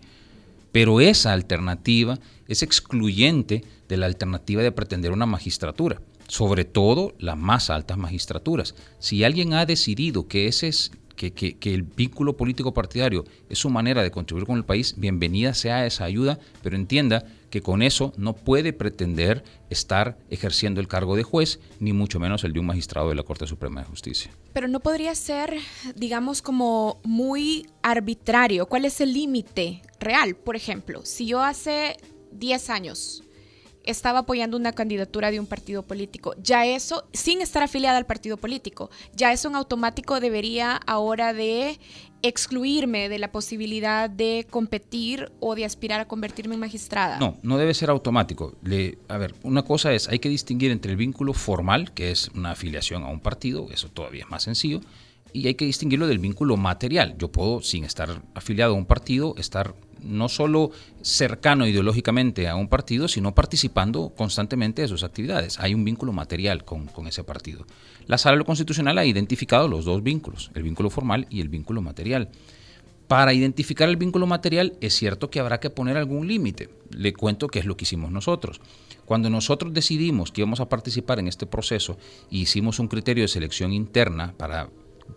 Pero 0.71 0.99
esa 0.99 1.33
alternativa 1.33 2.19
es 2.47 2.61
excluyente 2.61 3.63
de 3.87 3.97
la 3.97 4.07
alternativa 4.07 4.61
de 4.61 4.71
pretender 4.71 5.11
una 5.11 5.25
magistratura, 5.25 6.01
sobre 6.27 6.65
todo 6.65 7.13
las 7.19 7.37
más 7.37 7.69
altas 7.69 7.97
magistraturas. 7.97 8.75
Si 8.99 9.23
alguien 9.23 9.53
ha 9.53 9.65
decidido 9.65 10.27
que 10.27 10.47
ese 10.47 10.67
es 10.67 10.91
que, 11.15 11.31
que, 11.31 11.73
el 11.73 11.83
vínculo 11.83 12.35
político 12.35 12.73
partidario 12.73 13.23
es 13.49 13.59
su 13.59 13.69
manera 13.69 14.03
de 14.03 14.11
contribuir 14.11 14.45
con 14.45 14.57
el 14.57 14.65
país, 14.65 14.95
bienvenida 14.97 15.53
sea 15.53 15.85
esa 15.85 16.03
ayuda, 16.03 16.39
pero 16.61 16.75
entienda 16.75 17.25
que 17.49 17.61
con 17.61 17.81
eso 17.81 18.11
no 18.17 18.33
puede 18.33 18.73
pretender 18.73 19.43
estar 19.69 20.17
ejerciendo 20.29 20.81
el 20.81 20.89
cargo 20.89 21.15
de 21.15 21.23
juez, 21.23 21.61
ni 21.79 21.93
mucho 21.93 22.19
menos 22.19 22.43
el 22.43 22.51
de 22.51 22.59
un 22.59 22.65
magistrado 22.65 23.09
de 23.09 23.15
la 23.15 23.23
Corte 23.23 23.47
Suprema 23.47 23.81
de 23.81 23.87
Justicia. 23.87 24.31
Pero 24.51 24.67
no 24.67 24.81
podría 24.81 25.15
ser, 25.15 25.53
digamos, 25.95 26.41
como 26.41 26.99
muy 27.03 27.67
arbitrario. 27.81 28.65
¿Cuál 28.65 28.83
es 28.83 28.99
el 28.99 29.13
límite 29.13 29.81
real? 30.01 30.35
Por 30.35 30.57
ejemplo, 30.57 31.05
si 31.05 31.27
yo 31.27 31.41
hace 31.41 31.95
10 32.33 32.69
años 32.69 33.23
estaba 33.85 34.19
apoyando 34.19 34.57
una 34.57 34.73
candidatura 34.73 35.31
de 35.31 35.39
un 35.39 35.45
partido 35.45 35.83
político. 35.83 36.35
Ya 36.41 36.65
eso, 36.65 37.07
sin 37.13 37.41
estar 37.41 37.63
afiliada 37.63 37.97
al 37.97 38.05
partido 38.05 38.37
político, 38.37 38.89
ya 39.15 39.31
eso 39.31 39.47
en 39.49 39.55
automático 39.55 40.19
debería 40.19 40.75
ahora 40.85 41.33
de 41.33 41.79
excluirme 42.21 43.07
de 43.07 43.19
la 43.19 43.31
posibilidad 43.31 44.09
de 44.09 44.47
competir 44.49 45.31
o 45.39 45.53
de 45.55 45.65
aspirar 45.65 45.99
a 45.99 46.07
convertirme 46.07 46.55
en 46.55 46.61
magistrada. 46.61 47.19
No, 47.19 47.37
no 47.43 47.57
debe 47.57 47.73
ser 47.73 47.89
automático. 47.89 48.55
Le, 48.63 48.97
a 49.07 49.17
ver, 49.17 49.35
una 49.43 49.63
cosa 49.63 49.93
es, 49.93 50.09
hay 50.09 50.19
que 50.19 50.29
distinguir 50.29 50.71
entre 50.71 50.91
el 50.91 50.97
vínculo 50.97 51.33
formal, 51.33 51.93
que 51.93 52.11
es 52.11 52.29
una 52.33 52.51
afiliación 52.51 53.03
a 53.03 53.09
un 53.09 53.19
partido, 53.19 53.67
eso 53.71 53.89
todavía 53.89 54.23
es 54.23 54.29
más 54.29 54.43
sencillo, 54.43 54.81
y 55.35 55.47
hay 55.47 55.55
que 55.55 55.65
distinguirlo 55.65 56.07
del 56.07 56.19
vínculo 56.19 56.55
material. 56.55 57.15
Yo 57.17 57.29
puedo, 57.29 57.61
sin 57.61 57.83
estar 57.83 58.21
afiliado 58.33 58.73
a 58.73 58.77
un 58.77 58.85
partido, 58.85 59.35
estar 59.37 59.75
no 60.01 60.29
solo 60.29 60.71
cercano 61.01 61.67
ideológicamente 61.67 62.47
a 62.47 62.55
un 62.55 62.69
partido, 62.69 63.09
sino 63.09 63.35
participando 63.35 64.13
constantemente 64.15 64.81
de 64.81 64.87
sus 64.87 65.03
actividades. 65.03 65.59
Hay 65.59 65.73
un 65.73 65.83
vínculo 65.83 66.13
material 66.13 66.63
con, 66.63 66.89
ese 67.05 67.25
partido. 67.25 67.65
La 68.07 68.17
Sala 68.17 68.37
lo 68.37 68.45
Constitucional 68.45 68.97
ha 68.97 69.05
identificado 69.05 69.67
los 69.67 69.83
dos 69.83 70.03
vínculos, 70.03 70.51
el 70.55 70.63
vínculo 70.63 70.89
formal 70.89 71.27
y 71.29 71.41
el 71.41 71.49
vínculo 71.49 71.81
material. 71.81 72.29
Para 73.09 73.33
identificar 73.33 73.89
el 73.89 73.97
vínculo 73.97 74.27
material 74.27 74.77
es 74.79 74.93
cierto 74.93 75.29
que 75.29 75.41
habrá 75.41 75.59
que 75.59 75.69
poner 75.69 75.97
algún 75.97 76.27
límite. 76.29 76.69
Le 76.91 77.11
cuento 77.11 77.49
qué 77.49 77.59
es 77.59 77.65
lo 77.65 77.75
que 77.75 77.83
hicimos 77.83 78.09
nosotros. 78.09 78.61
Cuando 79.03 79.29
nosotros 79.29 79.73
decidimos 79.73 80.31
que 80.31 80.41
íbamos 80.41 80.61
a 80.61 80.69
participar 80.69 81.19
en 81.19 81.27
este 81.27 81.45
proceso 81.45 81.97
hicimos 82.31 82.79
un 82.79 82.87
criterio 82.87 83.25
de 83.25 83.27
selección 83.27 83.73
interna 83.73 84.33
para 84.37 84.69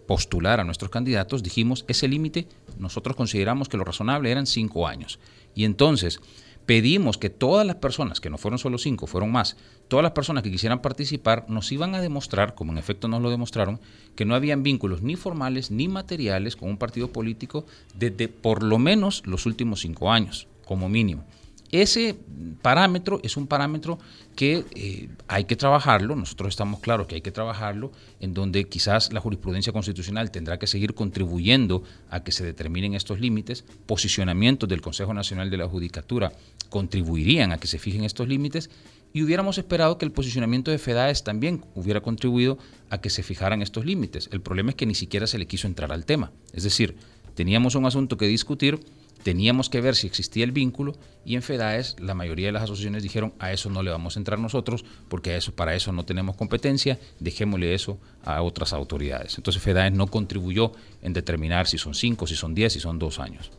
postular 0.07 0.61
a 0.61 0.65
nuestros 0.65 0.91
candidatos, 0.91 1.43
dijimos, 1.43 1.85
ese 1.89 2.09
límite 2.09 2.49
nosotros 2.79 3.17
consideramos 3.17 3.69
que 3.69 3.77
lo 3.77 3.85
razonable 3.85 4.31
eran 4.31 4.47
cinco 4.47 4.87
años. 4.87 5.19
Y 5.55 5.65
entonces 5.65 6.21
pedimos 6.67 7.17
que 7.17 7.31
todas 7.31 7.67
las 7.67 7.77
personas, 7.77 8.21
que 8.21 8.29
no 8.29 8.37
fueron 8.37 8.59
solo 8.59 8.77
cinco, 8.77 9.07
fueron 9.07 9.33
más, 9.33 9.57
todas 9.89 10.03
las 10.03 10.13
personas 10.13 10.43
que 10.43 10.51
quisieran 10.51 10.83
participar 10.83 11.47
nos 11.49 11.73
iban 11.73 11.95
a 11.95 12.01
demostrar, 12.03 12.55
como 12.55 12.73
en 12.73 12.79
efecto 12.79 13.09
nos 13.09 13.23
lo 13.23 13.31
demostraron, 13.31 13.81
que 14.15 14.27
no 14.27 14.35
habían 14.35 14.63
vínculos 14.63 15.01
ni 15.01 15.17
formales 15.17 15.71
ni 15.71 15.89
materiales 15.89 16.57
con 16.57 16.69
un 16.69 16.77
partido 16.77 17.11
político 17.11 17.65
desde 17.95 18.29
por 18.29 18.63
lo 18.63 18.79
menos 18.79 19.23
los 19.27 19.47
últimos 19.47 19.81
cinco 19.81 20.13
años, 20.13 20.47
como 20.67 20.91
mínimo. 20.91 21.25
Ese 21.71 22.17
parámetro 22.63 23.21
es 23.23 23.37
un 23.37 23.47
parámetro 23.47 23.99
que 24.35 24.65
eh, 24.75 25.09
hay 25.27 25.45
que 25.45 25.57
trabajarlo, 25.57 26.17
nosotros 26.17 26.49
estamos 26.49 26.81
claros 26.81 27.07
que 27.07 27.17
hay 27.17 27.21
que 27.21 27.31
trabajarlo, 27.31 27.93
en 28.21 28.35
donde 28.35 28.65
quizás 28.65 29.13
la 29.13 29.21
jurisprudencia 29.21 29.73
constitucional 29.73 30.31
tendrá 30.31 30.59
que 30.59 30.67
seguir 30.67 30.95
contribuyendo 30.95 31.83
a 32.09 32.23
que 32.23 32.33
se 32.33 32.45
determinen 32.45 32.95
estos 32.95 33.21
límites, 33.21 33.65
posicionamientos 33.87 34.69
del 34.69 34.81
Consejo 34.81 35.13
Nacional 35.13 35.51
de 35.51 35.57
la 35.57 35.69
Judicatura 35.69 36.33
contribuirían 36.71 37.53
a 37.53 37.59
que 37.59 37.67
se 37.67 37.79
fijen 37.79 38.05
estos 38.05 38.29
límites 38.29 38.71
y 39.13 39.23
hubiéramos 39.23 39.59
esperado 39.59 39.99
que 39.99 40.05
el 40.05 40.13
posicionamiento 40.13 40.71
de 40.71 40.79
FEDAES 40.79 41.25
también 41.25 41.65
hubiera 41.75 42.01
contribuido 42.01 42.59
a 42.91 43.01
que 43.01 43.11
se 43.11 43.23
fijaran 43.23 43.63
estos 43.63 43.85
límites. 43.85 44.29
El 44.33 44.41
problema 44.41 44.71
es 44.71 44.77
que 44.77 44.87
ni 44.87 44.95
siquiera 44.95 45.27
se 45.27 45.39
le 45.39 45.47
quiso 45.47 45.67
entrar 45.67 45.93
al 45.93 46.05
tema, 46.05 46.31
es 46.53 46.63
decir, 46.63 46.97
teníamos 47.35 47.75
un 47.75 47.87
asunto 47.87 48.17
que 48.17 48.27
discutir, 48.27 48.81
teníamos 49.23 49.69
que 49.69 49.81
ver 49.81 49.95
si 49.95 50.07
existía 50.07 50.45
el 50.45 50.53
vínculo 50.53 50.95
y 51.25 51.35
en 51.35 51.43
FEDAES 51.43 51.97
la 52.01 52.15
mayoría 52.15 52.47
de 52.47 52.53
las 52.53 52.65
asociaciones 52.65 53.03
dijeron 53.03 53.35
a 53.39 53.53
eso 53.53 53.71
no 53.71 53.83
le 53.83 53.91
vamos 53.91 54.17
a 54.17 54.21
entrar 54.21 54.39
nosotros 54.39 54.85
porque 55.09 55.37
eso, 55.37 55.55
para 55.55 55.75
eso 55.75 55.93
no 55.93 56.05
tenemos 56.05 56.37
competencia, 56.37 56.99
dejémosle 57.21 57.75
eso 57.75 57.99
a 58.25 58.43
otras 58.43 58.73
autoridades. 58.73 59.37
Entonces 59.37 59.63
FEDAES 59.63 59.93
no 59.93 60.07
contribuyó 60.07 60.73
en 61.03 61.13
determinar 61.13 61.67
si 61.67 61.79
son 61.79 61.95
cinco, 61.95 62.27
si 62.27 62.37
son 62.37 62.55
diez, 62.55 62.73
si 62.73 62.81
son 62.81 62.99
dos 62.99 63.19
años. 63.19 63.51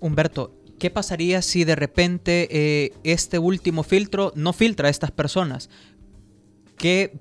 Humberto, 0.00 0.54
¿qué 0.78 0.90
pasaría 0.90 1.42
si 1.42 1.64
de 1.64 1.76
repente 1.76 2.48
eh, 2.50 2.92
este 3.04 3.38
último 3.38 3.84
filtro 3.84 4.32
no 4.34 4.52
filtra 4.52 4.88
a 4.88 4.90
estas 4.90 5.12
personas? 5.12 5.70
¿Qué, 6.76 7.16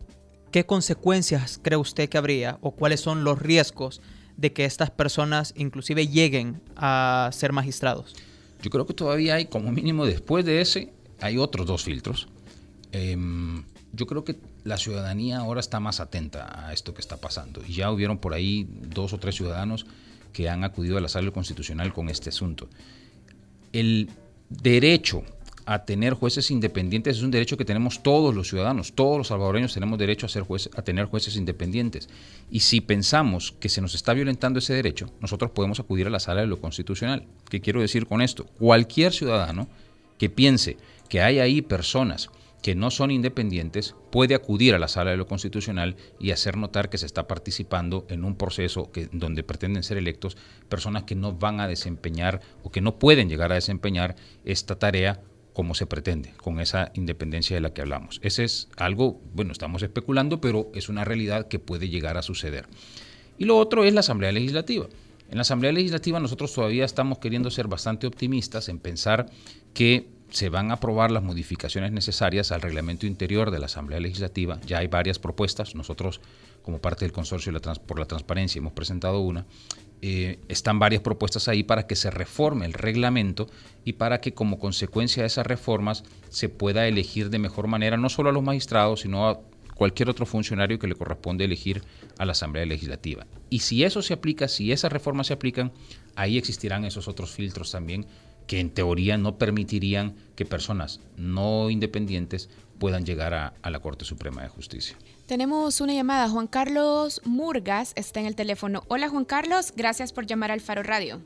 ¿Qué 0.52 0.66
consecuencias 0.66 1.60
cree 1.62 1.78
usted 1.78 2.10
que 2.10 2.18
habría 2.18 2.58
o 2.62 2.72
cuáles 2.72 3.02
son 3.02 3.24
los 3.24 3.40
riesgos? 3.40 4.02
De 4.42 4.52
que 4.52 4.66
estas 4.66 4.90
personas 4.90 5.54
inclusive 5.56 6.08
lleguen 6.08 6.62
a 6.76 7.30
ser 7.32 7.54
magistrados? 7.54 8.16
Yo 8.62 8.70
creo 8.70 8.86
que 8.86 8.94
todavía 8.94 9.36
hay, 9.36 9.46
como 9.46 9.72
mínimo 9.72 10.06
después 10.06 10.44
de 10.44 10.62
ese, 10.62 10.92
hay 11.20 11.38
otros 11.38 11.68
dos 11.68 11.84
filtros. 11.84 12.28
Em, 12.92 13.64
yo 13.94 14.08
creo 14.08 14.24
que 14.24 14.38
la 14.64 14.78
ciudadanía 14.78 15.40
ahora 15.40 15.60
está 15.60 15.80
más 15.80 16.00
atenta 16.00 16.68
a 16.68 16.74
esto 16.74 16.94
que 16.94 17.02
está 17.02 17.18
pasando. 17.18 17.62
Y 17.66 17.74
ya 17.74 17.92
hubieron 17.92 18.18
por 18.18 18.34
ahí 18.34 18.68
dos 18.70 19.14
o 19.14 19.20
tres 19.20 19.36
ciudadanos 19.36 19.86
que 20.34 20.50
han 20.50 20.64
acudido 20.64 20.98
a 20.98 21.02
la 21.02 21.10
sala 21.10 21.32
constitucional 21.32 21.94
con 21.94 22.10
este 22.10 22.30
asunto. 22.30 22.68
El 23.74 24.10
derecho 24.50 25.24
a 25.66 25.86
tener 25.86 26.14
jueces 26.14 26.52
independientes 26.52 27.18
es 27.18 27.24
un 27.24 27.32
derecho 27.32 27.58
que 27.58 27.66
tenemos 27.66 28.04
todos 28.04 28.34
los 28.34 28.48
ciudadanos, 28.50 28.94
todos 28.94 29.18
los 29.18 29.28
salvadoreños 29.28 29.74
tenemos 29.74 29.98
derecho 30.00 30.26
a, 30.26 30.30
ser 30.30 30.46
a 30.76 30.82
tener 30.82 31.06
jueces 31.06 31.36
independientes. 31.36 32.10
Y 32.50 32.62
si 32.62 32.82
pensamos 32.82 33.54
que 33.60 33.70
se 33.70 33.82
nos 33.82 33.96
está 33.96 34.14
violentando 34.14 34.60
ese 34.60 34.74
derecho, 34.74 35.10
nosotros 35.20 35.52
podemos 35.52 35.80
acudir 35.80 36.08
a 36.08 36.12
la 36.12 36.20
sala 36.20 36.42
de 36.42 36.48
lo 36.48 36.60
constitucional. 36.60 37.26
¿Qué 37.50 37.62
quiero 37.62 37.82
decir 37.82 38.08
con 38.08 38.22
esto? 38.22 38.46
Cualquier 38.58 39.14
ciudadano 39.14 39.68
que 40.18 40.30
piense 40.30 40.78
que 41.10 41.22
hay 41.22 41.40
ahí 41.40 41.62
personas 41.62 42.30
que 42.62 42.76
no 42.76 42.92
son 42.92 43.12
independientes 43.12 43.96
puede 44.12 44.36
acudir 44.36 44.76
a 44.76 44.80
la 44.80 44.88
sala 44.88 45.12
de 45.12 45.18
lo 45.18 45.28
constitucional 45.28 45.96
y 46.20 46.32
hacer 46.32 46.58
notar 46.58 46.90
que 46.90 46.98
se 46.98 47.06
está 47.06 47.28
participando 47.28 48.06
en 48.10 48.24
un 48.24 48.36
proceso 48.36 48.92
donde 49.12 49.44
pretenden 49.44 49.84
ser 49.84 49.98
electos 49.98 50.38
personas 50.70 51.04
que 51.04 51.16
no 51.16 51.34
van 51.34 51.60
a 51.60 51.68
desempeñar 51.68 52.42
o 52.64 52.72
que 52.72 52.82
no 52.82 53.00
pueden 53.00 53.30
llegar 53.30 53.52
a 53.52 53.56
desempeñar 53.56 54.16
esta 54.46 54.78
tarea 54.78 55.22
como 55.54 55.76
se 55.76 55.86
pretende, 55.86 56.34
con 56.38 56.60
esa 56.60 56.92
independencia 56.94 57.56
de 57.56 57.62
la 57.62 57.74
que 57.74 57.82
hablamos. 57.82 58.20
Ese 58.24 58.44
es 58.44 58.70
algo, 58.78 59.22
bueno, 59.34 59.52
estamos 59.52 59.84
especulando, 59.84 60.40
pero 60.42 60.72
es 60.74 60.90
una 60.90 61.04
realidad 61.04 61.48
que 61.48 61.60
puede 61.60 61.90
llegar 61.90 62.18
a 62.18 62.22
suceder. 62.22 62.68
Y 63.38 63.46
lo 63.46 63.58
otro 63.58 63.84
es 63.84 63.94
la 63.94 64.00
Asamblea 64.02 64.32
Legislativa. 64.32 64.88
En 65.30 65.38
la 65.38 65.42
Asamblea 65.42 65.72
Legislativa 65.72 66.20
nosotros 66.20 66.54
todavía 66.54 66.86
estamos 66.86 67.20
queriendo 67.20 67.50
ser 67.52 67.68
bastante 67.68 68.06
optimistas 68.06 68.70
en 68.70 68.80
pensar 68.80 69.28
que 69.74 70.08
se 70.30 70.50
van 70.50 70.72
a 70.72 70.76
aprobar 70.76 71.12
las 71.12 71.24
modificaciones 71.24 71.92
necesarias 71.92 72.52
al 72.52 72.62
reglamento 72.62 73.06
interior 73.06 73.52
de 73.52 73.60
la 73.60 73.66
Asamblea 73.66 74.00
Legislativa. 74.00 74.60
Ya 74.66 74.80
hay 74.80 74.88
varias 74.88 75.20
propuestas. 75.20 75.76
Nosotros, 75.76 76.22
como 76.62 76.80
parte 76.80 77.06
del 77.06 77.12
Consorcio 77.12 77.52
por 77.86 78.00
la 78.00 78.06
Transparencia, 78.06 78.60
hemos 78.60 78.74
presentado 78.74 79.20
una. 79.20 79.46
Eh, 80.04 80.40
están 80.48 80.80
varias 80.80 81.04
propuestas 81.04 81.48
ahí 81.48 81.62
para 81.62 81.86
que 81.86 81.96
se 81.96 82.10
reforme 82.10 82.66
el 82.66 82.74
reglamento 82.74 83.48
y 83.86 83.94
para 83.94 84.20
que 84.20 84.34
como 84.34 84.58
consecuencia 84.58 85.22
de 85.22 85.28
esas 85.28 85.46
reformas 85.46 86.04
se 86.30 86.50
pueda 86.50 86.88
elegir 86.88 87.30
de 87.30 87.38
mejor 87.38 87.68
manera 87.68 87.98
no 87.98 88.10
solo 88.10 88.30
a 88.30 88.34
los 88.34 88.42
magistrados, 88.42 89.02
sino 89.02 89.30
a 89.30 89.42
cualquier 89.76 90.10
otro 90.10 90.26
funcionario 90.26 90.80
que 90.80 90.88
le 90.88 90.96
corresponde 90.96 91.46
elegir 91.46 91.84
a 92.18 92.26
la 92.26 92.32
Asamblea 92.32 92.66
Legislativa. 92.66 93.28
Y 93.50 93.60
si 93.60 93.84
eso 93.84 94.02
se 94.02 94.14
aplica, 94.14 94.48
si 94.48 94.72
esas 94.72 94.92
reformas 94.92 95.28
se 95.28 95.34
aplican, 95.34 95.72
ahí 96.16 96.38
existirán 96.38 96.84
esos 96.86 97.08
otros 97.08 97.32
filtros 97.32 97.72
también 97.72 98.06
que 98.48 98.60
en 98.60 98.72
teoría 98.72 99.18
no 99.18 99.38
permitirían 99.38 100.16
que 100.36 100.46
personas 100.46 101.00
no 101.16 101.70
independientes 101.70 102.50
puedan 102.80 103.06
llegar 103.06 103.34
a, 103.34 103.54
a 103.62 103.70
la 103.70 103.80
Corte 103.80 104.04
Suprema 104.04 104.42
de 104.42 104.50
Justicia. 104.50 104.98
Tenemos 105.32 105.80
una 105.80 105.94
llamada. 105.94 106.28
Juan 106.28 106.46
Carlos 106.46 107.22
Murgas 107.24 107.94
está 107.96 108.20
en 108.20 108.26
el 108.26 108.36
teléfono. 108.36 108.82
Hola 108.90 109.08
Juan 109.08 109.24
Carlos, 109.24 109.74
gracias 109.78 110.12
por 110.12 110.26
llamar 110.26 110.52
al 110.52 110.60
Faro 110.60 110.84
Radio. 110.84 111.22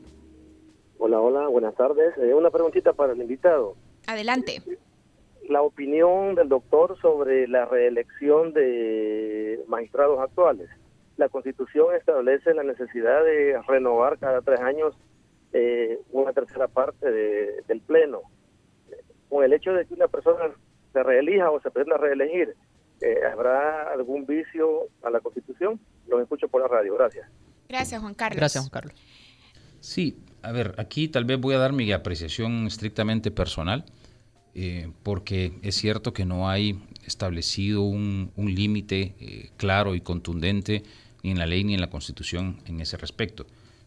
Hola, 0.98 1.18
hola, 1.20 1.48
buenas 1.48 1.74
tardes. 1.74 2.16
Eh, 2.18 2.32
una 2.32 2.50
preguntita 2.50 2.92
para 2.92 3.14
el 3.14 3.20
invitado. 3.20 3.74
Adelante. 4.06 4.62
La 5.48 5.62
opinión 5.62 6.36
del 6.36 6.48
doctor 6.48 6.96
sobre 7.00 7.48
la 7.48 7.64
reelección 7.64 8.52
de 8.52 9.64
magistrados 9.66 10.20
actuales. 10.20 10.70
la 11.16 11.28
Constitución 11.28 11.92
establece 11.96 12.54
la 12.54 12.62
necesidad 12.62 13.24
de 13.24 13.60
renovar 13.66 14.20
cada 14.20 14.40
tres 14.40 14.60
años 14.60 14.96
eh, 15.52 15.98
una 16.12 16.32
tercera 16.32 16.68
parte 16.68 17.10
del 17.10 17.80
Pleno. 17.80 18.20
Con 19.28 19.42
el 19.42 19.52
hecho 19.52 19.72
de 19.72 19.84
que 19.84 19.94
una 19.94 20.06
persona 20.06 20.54
se 20.92 21.02
reelija 21.02 21.50
o 21.50 21.60
se 21.60 21.72
pretenda 21.72 21.96
reelegir, 21.96 22.54
eh, 23.00 23.18
¿habrá 23.30 23.92
algún 23.92 24.26
vicio 24.26 24.88
a 25.02 25.10
la 25.10 25.20
Constitución? 25.20 25.80
Los 26.08 26.22
escucho 26.22 26.48
por 26.48 26.62
la 26.62 26.68
radio. 26.68 26.94
Gracias. 26.94 27.28
Gracias, 27.68 28.00
Juan 28.00 28.14
Carlos. 28.14 28.36
Gracias, 28.36 28.62
Juan 28.62 28.70
Carlos. 28.70 28.94
Sí, 29.80 30.18
a 30.42 30.52
ver, 30.52 30.74
aquí 30.78 31.08
tal 31.08 31.24
vez 31.24 31.40
voy 31.40 31.54
a 31.54 31.58
dar 31.58 31.72
mi 31.72 31.92
apreciación 31.92 32.66
estrictamente 32.66 33.30
personal, 33.30 33.84
eh, 34.54 34.90
porque 35.02 35.58
es 35.62 35.74
cierto 35.74 36.12
que 36.12 36.24
no 36.24 36.48
hay 36.48 36.80
establecido 37.04 37.82
un, 37.82 38.32
límite 38.36 39.14
eh, 39.20 39.50
claro 39.56 39.94
y 39.94 40.00
contundente 40.00 40.82
ni 41.22 41.32
en 41.32 41.38
la 41.38 41.46
ley 41.46 41.64
ni 41.64 41.74
en 41.74 41.80
la 41.80 41.90
Constitución 41.90 42.60
en 42.66 42.80
ese 42.80 42.96
respecto. 42.96 43.46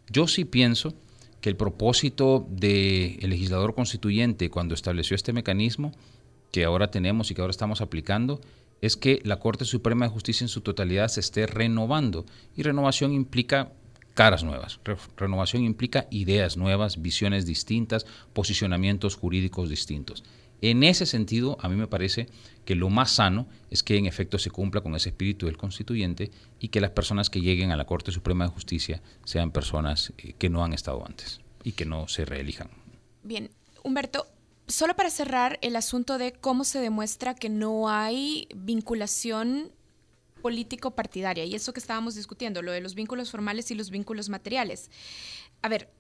Yo 0.10 0.28
sí 0.28 0.46
pienso 0.46 0.94
que 1.42 1.50
el 1.50 1.56
propósito 1.56 2.46
del 2.50 3.18
legislador 3.22 3.74
constituyente 3.74 4.50
cuando 4.50 4.74
estableció 4.74 5.16
este 5.16 5.34
mecanismo 5.34 5.94
que 6.52 6.66
ahora 6.66 6.92
tenemos 6.92 7.32
y 7.32 7.36
que 7.36 7.42
ahora 7.42 7.52
estamos 7.52 7.82
aplicando 7.82 8.42
es 8.82 8.98
que 8.98 9.22
la 9.24 9.40
Corte 9.40 9.66
Suprema 9.66 10.06
de 10.06 10.12
Justicia 10.12 10.44
en 10.44 10.50
su 10.50 10.62
totalidad 10.62 11.08
se 11.08 11.20
esté 11.20 11.48
renovando. 11.48 12.26
Y 12.56 12.64
renovación 12.64 13.14
implica 13.14 13.72
caras 14.14 14.44
nuevas. 14.44 14.80
renovación 15.16 15.64
implica 15.64 16.08
ideas 16.12 16.58
nuevas, 16.58 17.02
visiones 17.02 17.46
distintas, 17.46 18.06
posicionamientos 18.34 19.16
jurídicos 19.16 19.70
distintos. 19.70 20.24
En 20.62 20.84
ese 20.84 21.06
sentido, 21.06 21.58
a 21.62 21.70
mí 21.70 21.76
me 21.76 21.88
parece 21.88 22.28
que 22.66 22.76
lo 22.76 22.90
más 22.90 23.12
sano 23.12 23.48
es 23.70 23.82
que 23.82 23.98
en 23.98 24.06
efecto 24.06 24.38
se 24.38 24.52
cumpla 24.52 24.82
con 24.82 24.94
ese 24.94 25.10
espíritu 25.10 25.46
del 25.46 25.56
constituyente 25.56 26.32
y 26.60 26.68
que 26.68 26.82
las 26.82 26.92
personas 26.92 27.30
que 27.30 27.40
lleguen 27.40 27.72
a 27.72 27.78
la 27.78 27.86
Corte 27.86 28.12
Suprema 28.12 28.46
de 28.46 28.52
Justicia 28.52 29.02
sean 29.24 29.52
personas 29.52 30.12
eh, 30.18 30.34
que 30.38 30.50
no 30.50 30.66
han 30.66 30.74
estado 30.74 31.06
antes 31.06 31.40
y 31.64 31.72
que 31.72 31.86
no 31.86 32.10
se 32.10 32.26
reelijan. 32.26 32.70
Bien, 33.24 33.50
Humberto, 33.84 34.28
solo 34.70 34.96
para 34.96 35.10
cerrar 35.10 35.60
el 35.62 35.76
asunto 35.76 36.18
de 36.18 36.32
cómo 36.32 36.64
se 36.64 36.80
demuestra 36.80 37.36
que 37.36 37.50
no 37.50 37.90
hay 37.90 38.48
vinculación 38.56 39.72
político-partidaria 40.42 41.44
y 41.44 41.56
eso 41.56 41.74
que 41.74 41.80
estábamos 41.82 42.16
discutiendo, 42.16 42.62
lo 42.62 42.72
de 42.72 42.80
los 42.80 42.96
vínculos 42.96 43.32
formales 43.32 43.72
y 43.72 43.76
los 43.76 43.90
vínculos 43.90 44.30
materiales. 44.30 44.90
A 45.62 45.68
ver, 45.68 45.92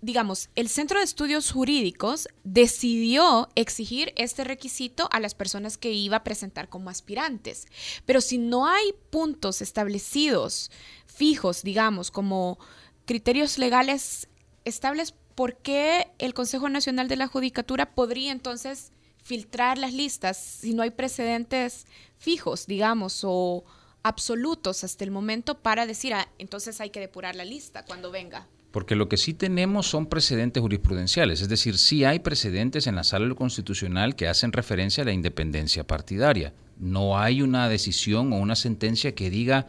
digamos, 0.00 0.48
el 0.54 0.68
Centro 0.68 0.98
de 0.98 1.04
Estudios 1.04 1.50
Jurídicos 1.50 2.28
decidió 2.44 3.48
exigir 3.54 4.14
este 4.16 4.44
requisito 4.44 5.08
a 5.12 5.20
las 5.20 5.34
personas 5.34 5.76
que 5.76 5.92
iba 5.92 6.18
a 6.18 6.24
presentar 6.24 6.68
como 6.68 6.88
aspirantes. 6.88 7.66
Pero 8.06 8.20
si 8.20 8.38
no 8.38 8.66
hay 8.66 8.94
puntos 9.10 9.60
establecidos, 9.60 10.70
fijos, 11.06 11.62
digamos, 11.62 12.10
como 12.10 12.58
criterios 13.04 13.58
legales 13.58 14.28
estables, 14.64 15.14
¿por 15.40 15.56
qué 15.56 16.08
el 16.18 16.34
Consejo 16.34 16.68
Nacional 16.68 17.08
de 17.08 17.16
la 17.16 17.26
Judicatura 17.26 17.94
podría 17.94 18.30
entonces 18.30 18.92
filtrar 19.22 19.78
las 19.78 19.94
listas 19.94 20.36
si 20.36 20.74
no 20.74 20.82
hay 20.82 20.90
precedentes 20.90 21.86
fijos, 22.18 22.66
digamos, 22.66 23.22
o 23.24 23.64
absolutos 24.02 24.84
hasta 24.84 25.02
el 25.02 25.10
momento 25.10 25.54
para 25.54 25.86
decir, 25.86 26.12
ah, 26.12 26.28
entonces 26.36 26.78
hay 26.82 26.90
que 26.90 27.00
depurar 27.00 27.36
la 27.36 27.46
lista 27.46 27.86
cuando 27.86 28.10
venga? 28.10 28.48
Porque 28.70 28.94
lo 28.94 29.08
que 29.08 29.16
sí 29.16 29.32
tenemos 29.32 29.86
son 29.86 30.04
precedentes 30.04 30.60
jurisprudenciales, 30.60 31.40
es 31.40 31.48
decir, 31.48 31.78
sí 31.78 32.04
hay 32.04 32.18
precedentes 32.18 32.86
en 32.86 32.96
la 32.96 33.02
sala 33.02 33.34
constitucional 33.34 34.16
que 34.16 34.28
hacen 34.28 34.52
referencia 34.52 35.04
a 35.04 35.06
la 35.06 35.12
independencia 35.12 35.86
partidaria. 35.86 36.52
No 36.78 37.18
hay 37.18 37.40
una 37.40 37.70
decisión 37.70 38.34
o 38.34 38.36
una 38.36 38.56
sentencia 38.56 39.14
que 39.14 39.30
diga 39.30 39.68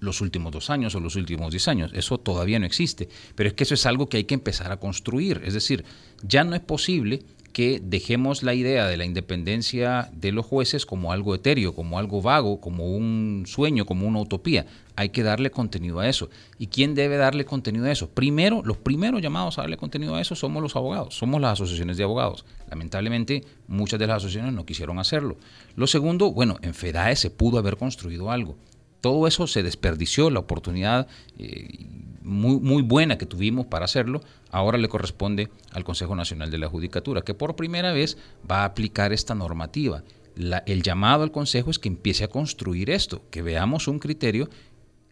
los 0.00 0.20
últimos 0.20 0.52
dos 0.52 0.70
años 0.70 0.94
o 0.94 1.00
los 1.00 1.16
últimos 1.16 1.50
diez 1.50 1.68
años. 1.68 1.90
Eso 1.94 2.18
todavía 2.18 2.58
no 2.58 2.66
existe. 2.66 3.08
Pero 3.34 3.48
es 3.48 3.54
que 3.54 3.64
eso 3.64 3.74
es 3.74 3.86
algo 3.86 4.08
que 4.08 4.18
hay 4.18 4.24
que 4.24 4.34
empezar 4.34 4.72
a 4.72 4.78
construir. 4.78 5.42
Es 5.44 5.54
decir, 5.54 5.84
ya 6.22 6.44
no 6.44 6.54
es 6.54 6.62
posible 6.62 7.22
que 7.56 7.80
dejemos 7.82 8.42
la 8.42 8.52
idea 8.52 8.86
de 8.86 8.98
la 8.98 9.06
independencia 9.06 10.10
de 10.12 10.30
los 10.30 10.44
jueces 10.44 10.84
como 10.84 11.10
algo 11.10 11.34
etéreo, 11.34 11.74
como 11.74 11.98
algo 11.98 12.20
vago, 12.20 12.60
como 12.60 12.84
un 12.84 13.44
sueño, 13.46 13.86
como 13.86 14.06
una 14.06 14.20
utopía. 14.20 14.66
Hay 14.94 15.08
que 15.08 15.22
darle 15.22 15.50
contenido 15.50 16.00
a 16.00 16.06
eso. 16.06 16.28
¿Y 16.58 16.66
quién 16.66 16.94
debe 16.94 17.16
darle 17.16 17.46
contenido 17.46 17.86
a 17.86 17.90
eso? 17.90 18.10
Primero, 18.10 18.60
los 18.62 18.76
primeros 18.76 19.22
llamados 19.22 19.56
a 19.56 19.62
darle 19.62 19.78
contenido 19.78 20.16
a 20.16 20.20
eso 20.20 20.34
somos 20.34 20.62
los 20.62 20.76
abogados, 20.76 21.14
somos 21.14 21.40
las 21.40 21.52
asociaciones 21.52 21.96
de 21.96 22.04
abogados. 22.04 22.44
Lamentablemente, 22.68 23.46
muchas 23.68 23.98
de 23.98 24.06
las 24.06 24.18
asociaciones 24.18 24.52
no 24.52 24.66
quisieron 24.66 24.98
hacerlo. 24.98 25.38
Lo 25.76 25.86
segundo, 25.86 26.32
bueno, 26.32 26.58
en 26.60 26.74
FEDAE 26.74 27.16
se 27.16 27.30
pudo 27.30 27.56
haber 27.56 27.78
construido 27.78 28.30
algo. 28.30 28.58
Todo 29.06 29.28
eso 29.28 29.46
se 29.46 29.62
desperdició, 29.62 30.30
la 30.30 30.40
oportunidad 30.40 31.06
eh, 31.38 31.86
muy, 32.22 32.58
muy 32.58 32.82
buena 32.82 33.18
que 33.18 33.24
tuvimos 33.24 33.66
para 33.66 33.84
hacerlo, 33.84 34.20
ahora 34.50 34.78
le 34.78 34.88
corresponde 34.88 35.48
al 35.70 35.84
Consejo 35.84 36.16
Nacional 36.16 36.50
de 36.50 36.58
la 36.58 36.68
Judicatura, 36.68 37.22
que 37.22 37.32
por 37.32 37.54
primera 37.54 37.92
vez 37.92 38.18
va 38.50 38.62
a 38.62 38.64
aplicar 38.64 39.12
esta 39.12 39.36
normativa. 39.36 40.02
el 40.34 40.82
llamado 40.82 41.22
al 41.22 41.30
Consejo 41.30 41.70
es 41.70 41.78
que 41.78 41.86
empiece 41.86 42.24
a 42.24 42.28
construir 42.28 42.90
esto, 42.90 43.22
que 43.30 43.42
veamos 43.42 43.86
un 43.86 44.00
criterio. 44.00 44.50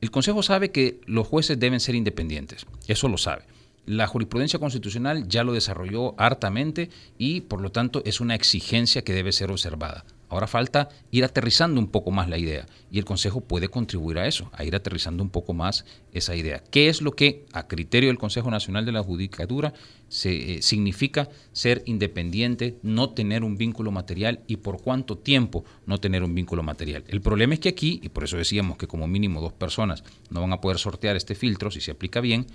El 0.00 0.10
Consejo 0.10 0.42
sabe 0.42 0.72
que 0.72 1.00
los 1.06 1.28
jueces 1.28 1.60
deben 1.60 1.78
ser 1.78 1.94
independientes, 1.94 2.66
eso 2.88 3.06
lo 3.06 3.16
sabe. 3.16 3.44
La 3.86 4.08
jurisprudencia 4.08 4.58
constitucional 4.58 5.28
ya 5.28 5.44
lo 5.44 5.52
desarrolló 5.52 6.20
hartamente 6.20 6.90
y 7.16 7.42
por 7.42 7.60
lo 7.60 7.70
tanto 7.70 8.02
es 8.04 8.20
una 8.20 8.34
exigencia 8.34 9.04
que 9.04 9.12
debe 9.12 9.30
ser 9.30 9.52
observada. 9.52 10.04
Ahora 10.34 10.48
falta 10.48 10.88
ir 11.12 11.24
aterrizando 11.24 11.80
un 11.80 11.86
poco 11.86 12.10
más 12.10 12.28
la 12.28 12.36
idea 12.36 12.66
y 12.90 12.98
el 12.98 13.04
Consejo 13.04 13.40
puede 13.40 13.68
contribuir 13.68 14.18
a 14.18 14.26
eso, 14.26 14.50
a 14.52 14.64
ir 14.64 14.74
aterrizando 14.74 15.22
un 15.22 15.30
poco 15.30 15.54
más 15.54 15.84
esa 16.12 16.34
idea. 16.34 16.60
¿Qué 16.72 16.88
es 16.88 17.02
lo 17.02 17.12
que, 17.12 17.46
a 17.52 17.68
criterio 17.68 18.08
del 18.08 18.18
Consejo 18.18 18.50
Nacional 18.50 18.84
de 18.84 18.90
la 18.90 19.04
Judicatura, 19.04 19.72
se, 20.08 20.56
eh, 20.56 20.62
significa 20.62 21.28
ser 21.52 21.84
independiente, 21.86 22.78
no 22.82 23.10
tener 23.10 23.44
un 23.44 23.56
vínculo 23.56 23.92
material 23.92 24.40
y 24.48 24.56
por 24.56 24.82
cuánto 24.82 25.16
tiempo 25.16 25.64
no 25.86 25.98
tener 25.98 26.24
un 26.24 26.34
vínculo 26.34 26.64
material? 26.64 27.04
El 27.06 27.20
problema 27.20 27.54
es 27.54 27.60
que 27.60 27.68
aquí, 27.68 28.00
y 28.02 28.08
por 28.08 28.24
eso 28.24 28.36
decíamos 28.36 28.76
que 28.76 28.88
como 28.88 29.06
mínimo 29.06 29.40
dos 29.40 29.52
personas 29.52 30.02
no 30.30 30.40
van 30.40 30.52
a 30.52 30.60
poder 30.60 30.78
sortear 30.78 31.14
este 31.14 31.36
filtro 31.36 31.70
si 31.70 31.80
se 31.80 31.92
aplica 31.92 32.20
bien, 32.20 32.46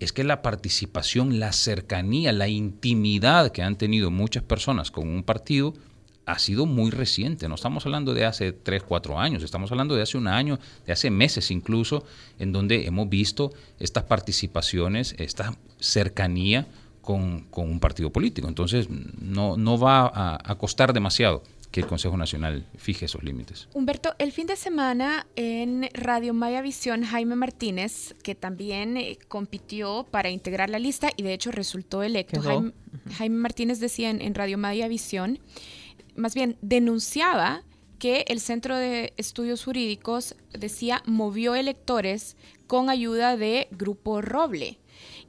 es 0.00 0.12
que 0.12 0.22
la 0.22 0.42
participación, 0.42 1.40
la 1.40 1.52
cercanía, 1.52 2.32
la 2.32 2.48
intimidad 2.48 3.52
que 3.52 3.62
han 3.62 3.76
tenido 3.76 4.10
muchas 4.10 4.42
personas 4.42 4.90
con 4.90 5.08
un 5.08 5.22
partido 5.22 5.72
ha 6.26 6.38
sido 6.38 6.66
muy 6.66 6.90
reciente. 6.90 7.48
No 7.48 7.54
estamos 7.54 7.84
hablando 7.86 8.14
de 8.14 8.24
hace 8.24 8.52
3, 8.52 8.82
4 8.82 9.18
años, 9.18 9.42
estamos 9.42 9.70
hablando 9.70 9.94
de 9.94 10.02
hace 10.02 10.18
un 10.18 10.28
año, 10.28 10.58
de 10.86 10.92
hace 10.92 11.10
meses 11.10 11.50
incluso, 11.50 12.04
en 12.38 12.52
donde 12.52 12.86
hemos 12.86 13.08
visto 13.08 13.52
estas 13.78 14.04
participaciones, 14.04 15.14
esta 15.18 15.56
cercanía 15.78 16.66
con, 17.00 17.46
un 17.52 17.80
partido 17.80 18.10
político. 18.10 18.48
Entonces, 18.48 18.88
no, 18.88 19.56
no 19.56 19.78
va 19.78 20.10
a, 20.14 20.54
costar 20.56 20.92
demasiado 20.92 21.42
que 21.70 21.80
el 21.80 21.86
Consejo 21.86 22.16
Nacional 22.16 22.66
fije 22.76 23.04
esos 23.06 23.22
límites. 23.22 23.68
Humberto, 23.72 24.14
el 24.18 24.32
fin 24.32 24.48
de 24.48 24.56
semana 24.56 25.26
en 25.36 25.88
Radio 25.94 26.34
Maya 26.34 26.62
Visión, 26.62 27.04
Jaime 27.04 27.36
Martínez, 27.36 28.14
que 28.24 28.34
también 28.34 28.96
eh, 28.96 29.18
compitió 29.28 30.04
para 30.10 30.30
integrar 30.30 30.68
la 30.68 30.80
lista 30.80 31.10
y 31.16 31.22
de 31.22 31.32
hecho 31.32 31.52
resultó 31.52 32.02
electo. 32.02 32.40
Jaime, 32.42 32.72
Jaime, 33.16 33.36
Martínez 33.36 33.78
decía 33.78 34.10
en, 34.10 34.20
en 34.20 34.34
Radio 34.34 34.58
Maya 34.58 34.88
Visión 34.88 35.38
más 36.20 36.34
bien 36.34 36.56
denunciaba 36.62 37.62
que 37.98 38.24
el 38.28 38.40
Centro 38.40 38.76
de 38.76 39.12
Estudios 39.16 39.64
Jurídicos 39.64 40.34
decía 40.52 41.02
movió 41.06 41.54
electores 41.54 42.36
con 42.66 42.88
ayuda 42.88 43.36
de 43.36 43.68
Grupo 43.72 44.22
Roble. 44.22 44.78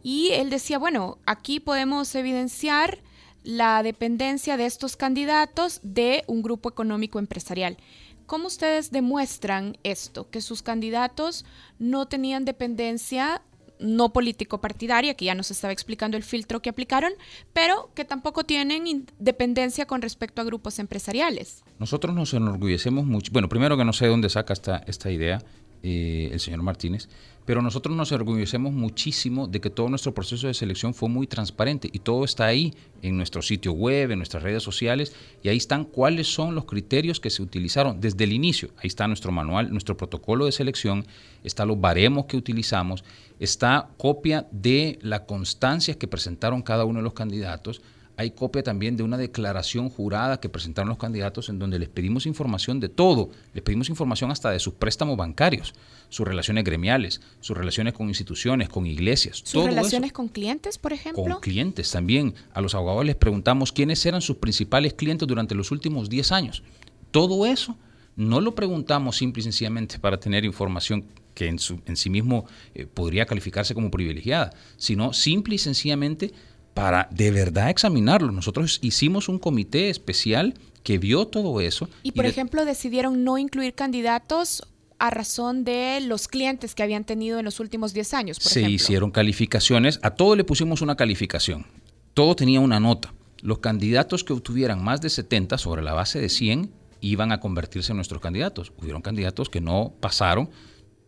Y 0.04 0.30
él 0.32 0.50
decía, 0.50 0.80
bueno, 0.80 1.18
aquí 1.26 1.60
podemos 1.60 2.14
evidenciar 2.16 3.00
la 3.44 3.84
dependencia 3.84 4.58
de 4.58 4.66
estos 4.66 4.96
candidatos 4.96 5.80
de 5.84 6.24
un 6.28 6.42
grupo 6.42 6.70
económico 6.70 7.20
empresarial. 7.20 7.78
¿Cómo 8.26 8.48
ustedes 8.48 8.92
demuestran 8.92 9.78
esto? 9.84 10.30
Que 10.30 10.42
sus 10.42 10.62
candidatos 10.62 11.46
no 11.80 12.08
tenían 12.08 12.46
dependencia 12.46 13.42
no 13.82 14.14
político 14.14 14.62
partidaria, 14.62 15.16
que 15.16 15.26
ya 15.26 15.36
nos 15.36 15.52
estaba 15.52 15.74
explicando 15.74 16.18
el 16.18 16.24
filtro 16.24 16.62
que 16.62 16.70
aplicaron, 16.70 17.12
pero 17.54 17.92
que 17.96 18.06
tampoco 18.06 18.44
tienen 18.44 18.88
independencia 18.88 19.86
con 19.86 20.02
respecto 20.02 20.42
a 20.42 20.46
grupos 20.46 20.80
empresariales. 20.80 21.64
Nosotros 21.80 22.16
nos 22.16 22.34
enorgullecemos 22.34 23.06
mucho, 23.06 23.32
bueno, 23.32 23.50
primero 23.50 23.78
que 23.78 23.86
no 23.86 23.94
sé 23.94 24.06
de 24.06 24.12
dónde 24.12 24.30
saca 24.30 24.54
esta, 24.54 24.78
esta 24.88 25.12
idea 25.12 25.44
eh, 25.84 26.30
el 26.32 26.40
señor 26.40 26.62
Martínez, 26.62 27.10
pero 27.46 27.62
nosotros 27.62 27.96
nos 27.96 28.12
enorgullecemos 28.12 28.72
muchísimo 28.72 29.48
de 29.48 29.60
que 29.60 29.70
todo 29.70 29.90
nuestro 29.90 30.14
proceso 30.14 30.48
de 30.48 30.54
selección 30.54 30.94
fue 30.94 31.10
muy 31.10 31.26
transparente 31.26 31.90
y 31.92 32.00
todo 32.00 32.24
está 32.24 32.46
ahí 32.46 32.74
en 33.02 33.18
nuestro 33.18 33.42
sitio 33.42 33.74
web, 33.74 34.12
en 34.12 34.20
nuestras 34.20 34.44
redes 34.44 34.62
sociales 34.62 35.14
y 35.42 35.50
ahí 35.50 35.58
están 35.58 35.86
cuáles 35.86 36.28
son 36.28 36.54
los 36.54 36.66
criterios 36.66 37.20
que 37.20 37.32
se 37.32 37.42
utilizaron 37.42 38.00
desde 38.00 38.24
el 38.26 38.32
inicio. 38.34 38.70
Ahí 38.78 38.88
está 38.88 39.08
nuestro 39.08 39.32
manual, 39.32 39.72
nuestro 39.72 39.98
protocolo 39.98 40.46
de 40.46 40.52
selección, 40.52 41.06
está 41.44 41.66
los 41.66 41.82
baremos 41.82 42.26
que 42.26 42.38
utilizamos, 42.38 43.04
está 43.40 43.90
copia 43.98 44.48
de 44.52 45.00
la 45.02 45.26
constancia 45.26 45.96
que 45.96 46.08
presentaron 46.08 46.62
cada 46.62 46.86
uno 46.86 47.00
de 47.00 47.04
los 47.04 47.14
candidatos 47.14 47.82
hay 48.18 48.32
copia 48.32 48.64
también 48.64 48.98
de 48.98 49.04
una 49.04 49.18
declaración 49.18 49.90
jurada 49.90 50.40
que 50.40 50.50
presentaron 50.50 50.90
los 50.90 50.98
candidatos 50.98 51.50
en 51.50 51.60
donde 51.60 51.80
les 51.80 51.90
pedimos 51.90 52.26
información 52.26 52.80
de 52.80 52.90
todo, 52.90 53.30
les 53.54 53.64
pedimos 53.64 53.90
información 53.90 54.32
hasta 54.32 54.52
de 54.52 54.60
sus 54.60 54.74
préstamos 54.76 55.18
bancarios, 55.18 55.74
sus 56.10 56.28
relaciones 56.28 56.64
gremiales, 56.64 57.22
sus 57.40 57.58
relaciones 57.58 57.94
con 57.94 58.08
instituciones, 58.08 58.70
con 58.70 58.86
iglesias. 58.86 59.42
¿Sus 59.44 59.66
relaciones 59.66 60.12
con 60.12 60.28
clientes, 60.28 60.78
por 60.78 60.94
ejemplo? 60.94 61.24
Con 61.24 61.40
clientes 61.40 61.92
también. 61.92 62.34
A 62.54 62.62
los 62.62 62.76
abogados 62.76 63.06
les 63.06 63.16
preguntamos 63.16 63.72
quiénes 63.72 64.06
eran 64.06 64.22
sus 64.22 64.38
principales 64.38 64.94
clientes 64.94 65.28
durante 65.28 65.56
los 65.56 65.72
últimos 65.72 66.10
10 66.10 66.32
años. 66.32 66.64
Todo 67.12 67.46
eso 67.46 67.78
no 68.16 68.42
lo 68.42 68.56
preguntamos 68.56 69.18
simple 69.18 69.42
y 69.42 69.44
sencillamente 69.44 70.00
para 70.00 70.20
tener 70.20 70.46
información 70.46 71.06
que 71.34 71.48
en, 71.48 71.60
sí 71.60 72.10
mismo 72.10 72.46
eh, 72.76 72.86
podría 72.86 73.26
calificarse 73.26 73.74
como 73.74 73.90
privilegiada, 73.90 74.52
sino 74.78 75.14
simple 75.14 75.56
y 75.56 75.58
sencillamente 75.58 76.34
para 76.74 77.08
de 77.12 77.32
verdad 77.32 77.70
examinarlo. 77.70 78.32
Nosotros 78.32 78.80
hicimos 78.82 79.30
un 79.30 79.40
comité 79.40 79.90
especial 79.90 80.54
que 80.84 80.98
vio 80.98 81.28
todo 81.28 81.62
eso. 81.62 81.90
Y, 82.04 82.12
por 82.12 82.26
ejemplo, 82.26 82.66
decidieron 82.66 83.24
no 83.24 83.38
incluir 83.38 83.74
candidatos 83.74 84.64
a 84.98 85.10
razón 85.10 85.64
de 85.64 86.00
los 86.02 86.28
clientes 86.28 86.76
que 86.76 86.84
habían 86.84 87.06
tenido 87.06 87.40
en 87.40 87.46
los 87.46 87.60
últimos 87.60 87.94
10 87.94 88.14
años. 88.14 88.38
Se 88.40 88.62
hicieron 88.62 89.10
calificaciones, 89.10 90.00
a 90.04 90.12
todo 90.12 90.36
le 90.36 90.44
pusimos 90.44 90.82
una 90.82 90.96
calificación, 90.96 91.66
todo 92.14 92.36
tenía 92.36 92.60
una 92.60 92.80
nota. 92.80 93.14
Los 93.42 93.60
candidatos 93.60 94.24
que 94.24 94.34
obtuvieran 94.34 94.84
más 94.84 95.02
de 95.02 95.10
70 95.10 95.58
sobre 95.58 95.82
la 95.82 95.94
base 95.94 96.20
de 96.20 96.30
100 96.30 96.72
iban 97.02 97.32
a 97.32 97.40
convertirse 97.40 97.94
en 97.94 97.96
nuestros 97.96 98.22
candidatos. 98.22 98.74
Hubieron 98.78 99.02
candidatos 99.02 99.50
que 99.50 99.60
no 99.60 99.94
pasaron 100.00 100.52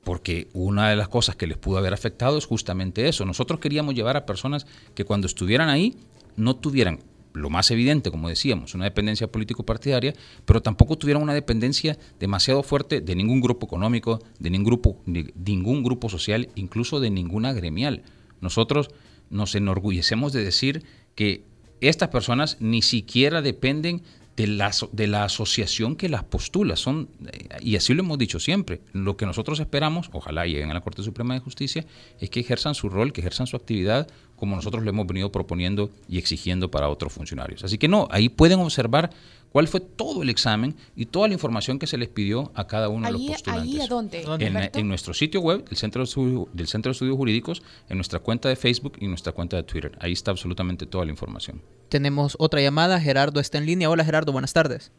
porque 0.04 0.48
una 0.54 0.90
de 0.90 0.96
las 0.96 1.08
cosas 1.08 1.36
que 1.36 1.48
les 1.48 1.58
pudo 1.58 1.78
haber 1.78 1.94
afectado 1.94 2.38
es 2.38 2.46
justamente 2.46 3.08
eso. 3.08 3.26
Nosotros 3.26 3.60
queríamos 3.60 3.96
llevar 3.96 4.18
a 4.18 4.26
personas 4.26 4.68
que 4.96 5.06
cuando 5.06 5.28
estuvieran 5.28 5.70
ahí 5.70 5.96
no 6.36 6.56
tuvieran 6.56 7.00
lo 7.34 7.50
más 7.50 7.72
evidente, 7.72 8.12
como 8.12 8.30
decíamos, 8.30 8.76
una 8.76 8.86
dependencia 8.86 9.28
político-partidaria, 9.28 10.14
pero 10.46 10.62
tampoco 10.62 10.98
tuvieran 10.98 11.24
una 11.24 11.34
dependencia 11.34 11.98
demasiado 12.20 12.62
fuerte 12.64 13.02
de 13.02 13.16
ningún 13.16 13.42
grupo 13.42 13.66
económico, 13.66 14.20
de 14.40 14.50
ningún 14.50 14.66
grupo, 14.66 14.98
de 15.06 15.34
ningún 15.36 15.84
grupo 15.84 16.10
social, 16.10 16.50
incluso 16.56 17.00
de 17.00 17.10
ninguna 17.10 17.54
gremial. 17.54 18.04
Nosotros 18.40 18.92
nos 19.30 19.56
enorgullecemos 19.56 20.32
de 20.32 20.44
decir 20.44 20.84
que 21.16 21.44
estas 21.82 22.10
personas 22.10 22.58
ni 22.60 22.82
siquiera 22.82 23.42
dependen 23.42 24.04
de 24.36 24.48
la, 24.48 24.72
de 24.92 25.08
la 25.08 25.26
asociación 25.26 25.96
que 25.96 26.10
las 26.10 26.24
postula. 26.24 26.76
Son, 26.76 27.10
eh, 27.32 27.48
y 27.62 27.76
así 27.76 27.94
lo 27.94 28.02
hemos 28.02 28.18
dicho 28.18 28.40
siempre, 28.40 28.82
lo 28.92 29.16
que 29.18 29.26
nosotros 29.26 29.60
esperamos, 29.60 30.10
ojalá 30.12 30.46
lleguen 30.46 30.72
a 30.72 30.74
la 30.74 30.82
Corte 30.82 31.04
Suprema 31.04 31.34
de 31.34 31.40
Justicia, 31.40 31.86
es 32.20 32.30
que 32.30 32.40
ejerzan 32.40 32.76
su 32.76 32.90
rol, 32.90 33.14
que 33.14 33.22
ejerzan 33.22 33.48
su 33.48 33.56
actividad 33.56 34.08
como 34.36 34.56
nosotros 34.56 34.84
lo 34.84 34.90
hemos 34.90 35.08
venido 35.08 35.32
proponiendo 35.32 35.90
y 36.10 36.18
exigiendo 36.18 36.70
para 36.70 36.90
otros 36.90 37.14
funcionarios. 37.14 37.64
Así 37.64 37.78
que 37.78 37.88
no, 37.88 38.08
ahí 38.12 38.28
pueden 38.28 38.60
observar 38.60 39.12
cuál 39.54 39.68
fue 39.68 39.80
todo 39.80 40.24
el 40.24 40.30
examen 40.30 40.76
y 40.96 41.06
toda 41.06 41.30
la 41.30 41.36
información 41.36 41.80
que 41.80 41.88
se 41.88 41.98
les 41.98 42.10
pidió 42.10 42.52
a 42.56 42.68
cada 42.68 42.90
uno 42.90 43.06
de 43.06 43.14
los 43.14 43.22
postulantes. 43.22 43.74
¿Ahí 43.76 43.82
a 43.82 43.88
dónde? 43.88 44.26
En, 44.74 44.88
nuestro 44.88 45.14
sitio 45.14 45.40
web, 45.40 45.64
el 45.70 45.78
Centro 45.78 46.04
del 46.04 46.68
Centro 46.68 46.90
de 46.90 46.94
Estudios 46.94 47.16
Jurídicos, 47.16 47.64
en 47.88 47.98
nuestra 47.98 48.20
cuenta 48.20 48.50
de 48.50 48.56
Facebook 48.56 48.94
y 49.00 49.08
nuestra 49.08 49.32
cuenta 49.32 49.56
de 49.56 49.64
Twitter. 49.64 49.96
Ahí 50.00 50.12
está 50.12 50.32
absolutamente 50.32 50.88
toda 50.88 51.06
la 51.06 51.12
información. 51.12 51.62
Tenemos 51.88 52.36
otra 52.40 52.62
llamada. 52.62 53.00
Gerardo 53.00 53.40
está 53.40 53.60
en 53.60 53.68
línea. 53.68 53.90
Hola 53.90 54.04
Gerardo, 54.04 54.32
buenas 54.32 54.54
tardes. 54.54 54.92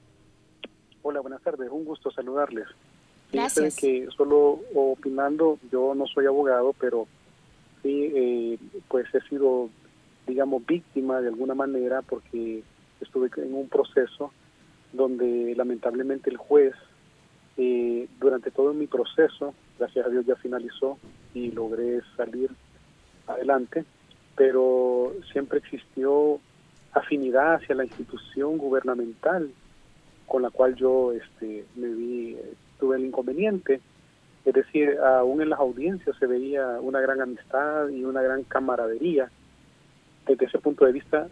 Hola, 1.02 1.20
buenas 1.20 1.42
tardes. 1.42 1.68
Un 1.70 1.84
gusto 1.84 2.12
saludarles. 2.12 2.68
Gracias. 3.32 3.76
que 3.76 4.06
solo 4.16 4.60
opinando, 4.74 5.58
yo 5.72 5.96
no 5.96 6.06
soy 6.06 6.26
abogado, 6.26 6.72
pero 6.78 7.08
sí, 7.82 8.12
eh, 8.14 8.58
pues 8.86 9.12
he 9.12 9.20
sido, 9.28 9.68
digamos, 10.28 10.64
víctima 10.64 11.20
de 11.20 11.28
alguna 11.28 11.54
manera 11.54 12.02
porque 12.02 12.62
estuve 13.00 13.28
en 13.38 13.54
un 13.54 13.68
proceso 13.68 14.30
donde 14.94 15.54
lamentablemente 15.56 16.30
el 16.30 16.36
juez, 16.36 16.74
eh, 17.56 18.08
durante 18.18 18.50
todo 18.50 18.72
mi 18.72 18.86
proceso, 18.86 19.54
gracias 19.78 20.06
a 20.06 20.08
Dios 20.08 20.24
ya 20.26 20.36
finalizó 20.36 20.98
y 21.34 21.50
logré 21.50 22.00
salir 22.16 22.50
adelante, 23.26 23.84
pero 24.36 25.12
siempre 25.32 25.58
existió 25.58 26.40
afinidad 26.92 27.54
hacia 27.54 27.74
la 27.74 27.84
institución 27.84 28.56
gubernamental 28.56 29.50
con 30.26 30.42
la 30.42 30.50
cual 30.50 30.74
yo 30.74 31.12
este, 31.12 31.64
me 31.76 31.88
vi, 31.88 32.36
tuve 32.78 32.96
el 32.96 33.04
inconveniente. 33.04 33.80
Es 34.44 34.54
decir, 34.54 34.98
aún 34.98 35.40
en 35.40 35.50
las 35.50 35.58
audiencias 35.58 36.16
se 36.18 36.26
veía 36.26 36.78
una 36.80 37.00
gran 37.00 37.20
amistad 37.20 37.88
y 37.88 38.04
una 38.04 38.22
gran 38.22 38.44
camaradería. 38.44 39.30
Desde 40.26 40.46
ese 40.46 40.58
punto 40.58 40.84
de 40.84 40.92
vista, 40.92 41.28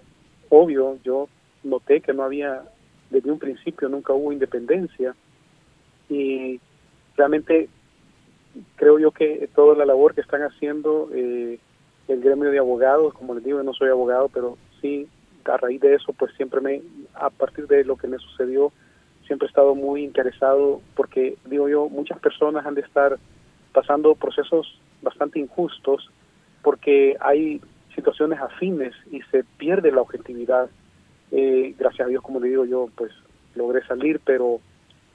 obvio, 0.48 0.98
yo 1.04 1.28
noté 1.62 2.00
que 2.00 2.12
no 2.12 2.22
había 2.22 2.62
desde 3.12 3.30
un 3.30 3.38
principio 3.38 3.88
nunca 3.88 4.12
hubo 4.12 4.32
independencia. 4.32 5.14
Y 6.08 6.60
realmente 7.16 7.68
creo 8.76 8.98
yo 8.98 9.10
que 9.12 9.48
toda 9.54 9.76
la 9.76 9.84
labor 9.84 10.14
que 10.14 10.20
están 10.20 10.42
haciendo 10.42 11.08
eh, 11.14 11.58
el 12.08 12.20
gremio 12.20 12.50
de 12.50 12.58
abogados, 12.58 13.14
como 13.14 13.34
les 13.34 13.44
digo, 13.44 13.62
no 13.62 13.72
soy 13.72 13.90
abogado, 13.90 14.28
pero 14.28 14.58
sí, 14.80 15.06
a 15.44 15.56
raíz 15.56 15.80
de 15.80 15.94
eso, 15.94 16.12
pues 16.12 16.32
siempre 16.36 16.60
me, 16.60 16.82
a 17.14 17.30
partir 17.30 17.66
de 17.66 17.84
lo 17.84 17.96
que 17.96 18.08
me 18.08 18.18
sucedió, 18.18 18.72
siempre 19.26 19.46
he 19.46 19.50
estado 19.50 19.74
muy 19.74 20.02
interesado 20.04 20.80
porque, 20.94 21.36
digo 21.46 21.68
yo, 21.68 21.88
muchas 21.88 22.18
personas 22.18 22.66
han 22.66 22.74
de 22.74 22.82
estar 22.82 23.18
pasando 23.72 24.14
procesos 24.14 24.78
bastante 25.00 25.38
injustos 25.38 26.10
porque 26.62 27.16
hay 27.20 27.60
situaciones 27.94 28.40
afines 28.40 28.94
y 29.10 29.20
se 29.30 29.44
pierde 29.58 29.90
la 29.92 30.00
objetividad 30.00 30.68
eh, 31.32 31.74
gracias 31.78 32.06
a 32.06 32.10
Dios, 32.10 32.22
como 32.22 32.40
le 32.40 32.48
digo 32.48 32.64
yo, 32.66 32.88
pues 32.94 33.10
logré 33.54 33.84
salir, 33.86 34.20
pero 34.24 34.60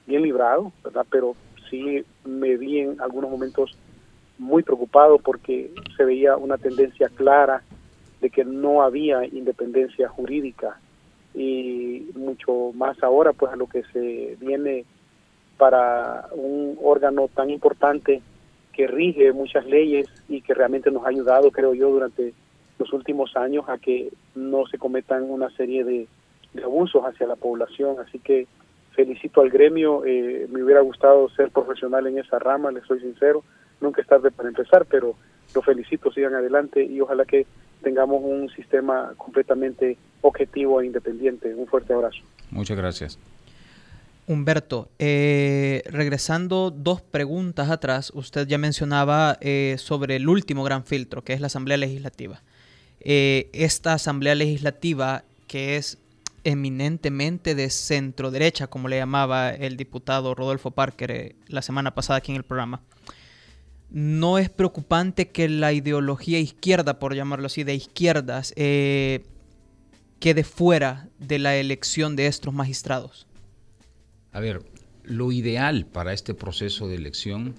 bien 0.06 0.22
librado, 0.22 0.72
¿verdad? 0.82 1.06
Pero 1.10 1.36
sí 1.70 2.04
me 2.24 2.56
vi 2.56 2.80
en 2.80 3.00
algunos 3.00 3.30
momentos 3.30 3.78
muy 4.38 4.62
preocupado 4.62 5.18
porque 5.18 5.70
se 5.96 6.04
veía 6.04 6.36
una 6.36 6.58
tendencia 6.58 7.08
clara 7.08 7.62
de 8.20 8.30
que 8.30 8.44
no 8.44 8.82
había 8.82 9.24
independencia 9.26 10.08
jurídica 10.08 10.80
y 11.34 12.10
mucho 12.14 12.72
más 12.74 13.00
ahora 13.02 13.32
pues 13.32 13.52
a 13.52 13.56
lo 13.56 13.68
que 13.68 13.84
se 13.92 14.36
viene 14.40 14.84
para 15.56 16.28
un 16.32 16.78
órgano 16.82 17.28
tan 17.28 17.50
importante 17.50 18.22
que 18.72 18.86
rige 18.86 19.32
muchas 19.32 19.66
leyes 19.66 20.08
y 20.28 20.40
que 20.40 20.54
realmente 20.54 20.90
nos 20.90 21.04
ha 21.04 21.08
ayudado 21.08 21.50
creo 21.50 21.74
yo 21.74 21.90
durante 21.90 22.32
los 22.78 22.92
últimos 22.92 23.36
años 23.36 23.64
a 23.68 23.78
que 23.78 24.10
no 24.34 24.66
se 24.66 24.78
cometan 24.78 25.30
una 25.30 25.50
serie 25.50 25.84
de, 25.84 26.06
abusos 26.62 27.04
hacia 27.04 27.26
la 27.26 27.36
población. 27.36 27.96
Así 28.00 28.18
que 28.18 28.46
felicito 28.92 29.40
al 29.40 29.50
gremio, 29.50 30.04
eh, 30.04 30.46
me 30.50 30.62
hubiera 30.62 30.80
gustado 30.80 31.28
ser 31.30 31.50
profesional 31.50 32.06
en 32.06 32.18
esa 32.18 32.38
rama, 32.38 32.72
les 32.72 32.84
soy 32.84 33.00
sincero, 33.00 33.44
nunca 33.80 34.00
es 34.02 34.08
tarde 34.08 34.30
para 34.30 34.48
empezar, 34.48 34.86
pero 34.86 35.14
lo 35.54 35.62
felicito, 35.62 36.10
sigan 36.12 36.34
adelante 36.34 36.84
y 36.84 37.00
ojalá 37.00 37.24
que 37.24 37.46
tengamos 37.82 38.20
un 38.22 38.48
sistema 38.50 39.12
completamente 39.16 39.96
objetivo 40.22 40.80
e 40.80 40.86
independiente. 40.86 41.54
Un 41.54 41.66
fuerte 41.66 41.92
abrazo. 41.92 42.18
Muchas 42.50 42.76
gracias. 42.76 43.18
Humberto, 44.26 44.90
eh, 44.98 45.82
regresando 45.86 46.70
dos 46.70 47.00
preguntas 47.00 47.70
atrás, 47.70 48.12
usted 48.14 48.46
ya 48.46 48.58
mencionaba 48.58 49.38
eh, 49.40 49.76
sobre 49.78 50.16
el 50.16 50.28
último 50.28 50.64
gran 50.64 50.84
filtro, 50.84 51.24
que 51.24 51.32
es 51.32 51.40
la 51.40 51.46
Asamblea 51.46 51.78
Legislativa. 51.78 52.42
Eh, 53.10 53.48
esta 53.54 53.94
Asamblea 53.94 54.34
Legislativa, 54.34 55.24
que 55.46 55.76
es 55.76 55.96
eminentemente 56.44 57.54
de 57.54 57.70
centro 57.70 58.30
derecha, 58.30 58.66
como 58.66 58.86
le 58.86 58.98
llamaba 58.98 59.48
el 59.48 59.78
diputado 59.78 60.34
Rodolfo 60.34 60.72
Parker 60.72 61.10
eh, 61.10 61.36
la 61.46 61.62
semana 61.62 61.94
pasada 61.94 62.18
aquí 62.18 62.32
en 62.32 62.36
el 62.36 62.44
programa, 62.44 62.82
no 63.88 64.36
es 64.36 64.50
preocupante 64.50 65.30
que 65.30 65.48
la 65.48 65.72
ideología 65.72 66.38
izquierda, 66.38 66.98
por 66.98 67.14
llamarlo 67.14 67.46
así, 67.46 67.64
de 67.64 67.74
izquierdas, 67.74 68.52
eh, 68.56 69.24
quede 70.20 70.44
fuera 70.44 71.08
de 71.18 71.38
la 71.38 71.56
elección 71.56 72.14
de 72.14 72.26
estos 72.26 72.52
magistrados? 72.52 73.26
A 74.32 74.40
ver, 74.40 74.60
lo 75.02 75.32
ideal 75.32 75.86
para 75.86 76.12
este 76.12 76.34
proceso 76.34 76.88
de 76.88 76.96
elección 76.96 77.54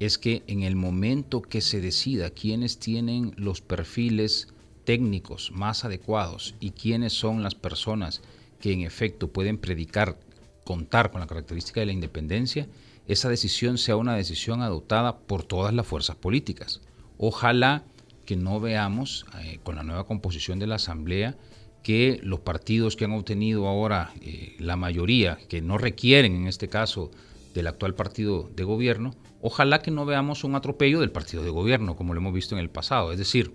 es 0.00 0.16
que 0.16 0.42
en 0.46 0.62
el 0.62 0.74
momento 0.74 1.42
que 1.42 1.60
se 1.60 1.82
decida 1.82 2.30
quiénes 2.30 2.78
tienen 2.78 3.34
los 3.36 3.60
perfiles 3.60 4.54
técnicos 4.86 5.50
más 5.52 5.84
adecuados 5.84 6.54
y 6.60 6.70
quiénes 6.70 7.12
son 7.12 7.42
las 7.42 7.54
personas 7.54 8.22
que 8.60 8.72
en 8.72 8.80
efecto 8.80 9.28
pueden 9.28 9.58
predicar, 9.58 10.18
contar 10.64 11.10
con 11.10 11.20
la 11.20 11.26
característica 11.26 11.80
de 11.80 11.86
la 11.86 11.92
independencia, 11.92 12.68
esa 13.06 13.28
decisión 13.28 13.76
sea 13.76 13.96
una 13.96 14.16
decisión 14.16 14.62
adoptada 14.62 15.18
por 15.18 15.42
todas 15.42 15.74
las 15.74 15.86
fuerzas 15.86 16.16
políticas. 16.16 16.80
Ojalá 17.18 17.84
que 18.24 18.36
no 18.36 18.58
veamos 18.60 19.26
eh, 19.42 19.60
con 19.62 19.76
la 19.76 19.82
nueva 19.82 20.06
composición 20.06 20.58
de 20.58 20.66
la 20.66 20.76
Asamblea 20.76 21.36
que 21.82 22.18
los 22.22 22.40
partidos 22.40 22.96
que 22.96 23.04
han 23.04 23.12
obtenido 23.12 23.68
ahora 23.68 24.12
eh, 24.20 24.56
la 24.58 24.76
mayoría, 24.76 25.38
que 25.48 25.62
no 25.62 25.78
requieren 25.78 26.34
en 26.34 26.46
este 26.46 26.68
caso 26.68 27.10
del 27.54 27.68
actual 27.68 27.94
partido 27.94 28.50
de 28.54 28.64
gobierno, 28.64 29.14
ojalá 29.40 29.80
que 29.82 29.90
no 29.90 30.04
veamos 30.04 30.42
un 30.42 30.54
atropello 30.56 31.00
del 31.00 31.12
partido 31.12 31.44
de 31.44 31.50
gobierno, 31.50 31.96
como 31.96 32.14
lo 32.14 32.20
hemos 32.20 32.34
visto 32.34 32.54
en 32.56 32.60
el 32.60 32.70
pasado. 32.70 33.12
Es 33.12 33.18
decir, 33.18 33.52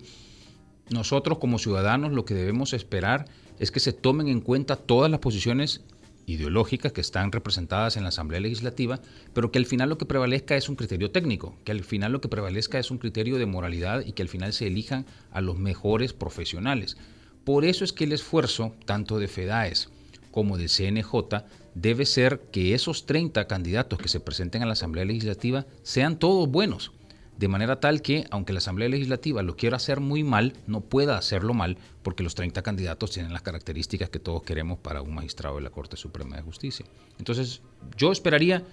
nosotros 0.90 1.38
como 1.38 1.58
ciudadanos 1.58 2.12
lo 2.12 2.24
que 2.24 2.34
debemos 2.34 2.72
esperar 2.72 3.26
es 3.58 3.70
que 3.70 3.80
se 3.80 3.92
tomen 3.92 4.28
en 4.28 4.40
cuenta 4.40 4.76
todas 4.76 5.10
las 5.10 5.20
posiciones 5.20 5.82
ideológicas 6.26 6.92
que 6.92 7.00
están 7.00 7.32
representadas 7.32 7.96
en 7.96 8.02
la 8.02 8.10
Asamblea 8.10 8.40
Legislativa, 8.40 9.00
pero 9.32 9.50
que 9.50 9.58
al 9.58 9.66
final 9.66 9.88
lo 9.88 9.98
que 9.98 10.06
prevalezca 10.06 10.56
es 10.56 10.68
un 10.68 10.76
criterio 10.76 11.10
técnico, 11.10 11.56
que 11.64 11.72
al 11.72 11.84
final 11.84 12.12
lo 12.12 12.20
que 12.20 12.28
prevalezca 12.28 12.78
es 12.78 12.90
un 12.90 12.98
criterio 12.98 13.38
de 13.38 13.46
moralidad 13.46 14.04
y 14.04 14.12
que 14.12 14.22
al 14.22 14.28
final 14.28 14.52
se 14.52 14.66
elijan 14.66 15.06
a 15.30 15.40
los 15.40 15.58
mejores 15.58 16.12
profesionales. 16.12 16.96
Por 17.44 17.64
eso 17.64 17.84
es 17.84 17.92
que 17.92 18.04
el 18.04 18.12
esfuerzo, 18.12 18.74
tanto 18.86 19.18
de 19.18 19.28
FEDAES 19.28 19.88
como 20.30 20.56
del 20.56 20.70
CNJ, 20.70 21.44
debe 21.74 22.06
ser 22.06 22.40
que 22.52 22.74
esos 22.74 23.06
30 23.06 23.46
candidatos 23.46 23.98
que 23.98 24.08
se 24.08 24.20
presenten 24.20 24.62
a 24.62 24.66
la 24.66 24.72
Asamblea 24.72 25.04
Legislativa 25.04 25.66
sean 25.82 26.18
todos 26.18 26.48
buenos 26.48 26.92
de 27.36 27.48
manera 27.48 27.80
tal 27.80 28.02
que, 28.02 28.26
aunque 28.30 28.52
la 28.52 28.58
Asamblea 28.58 28.88
Legislativa 28.88 29.42
lo 29.42 29.56
quiera 29.56 29.76
hacer 29.76 30.00
muy 30.00 30.22
mal, 30.22 30.54
no 30.66 30.80
pueda 30.80 31.16
hacerlo 31.16 31.54
mal, 31.54 31.78
porque 32.02 32.22
los 32.22 32.34
30 32.34 32.62
candidatos 32.62 33.10
tienen 33.10 33.32
las 33.32 33.42
características 33.42 34.10
que 34.10 34.18
todos 34.18 34.42
queremos 34.42 34.78
para 34.78 35.02
un 35.02 35.14
magistrado 35.14 35.56
de 35.56 35.62
la 35.62 35.70
Corte 35.70 35.96
Suprema 35.96 36.36
de 36.36 36.42
Justicia. 36.42 36.86
Entonces, 37.18 37.62
yo 37.96 38.12
esperaría 38.12 38.64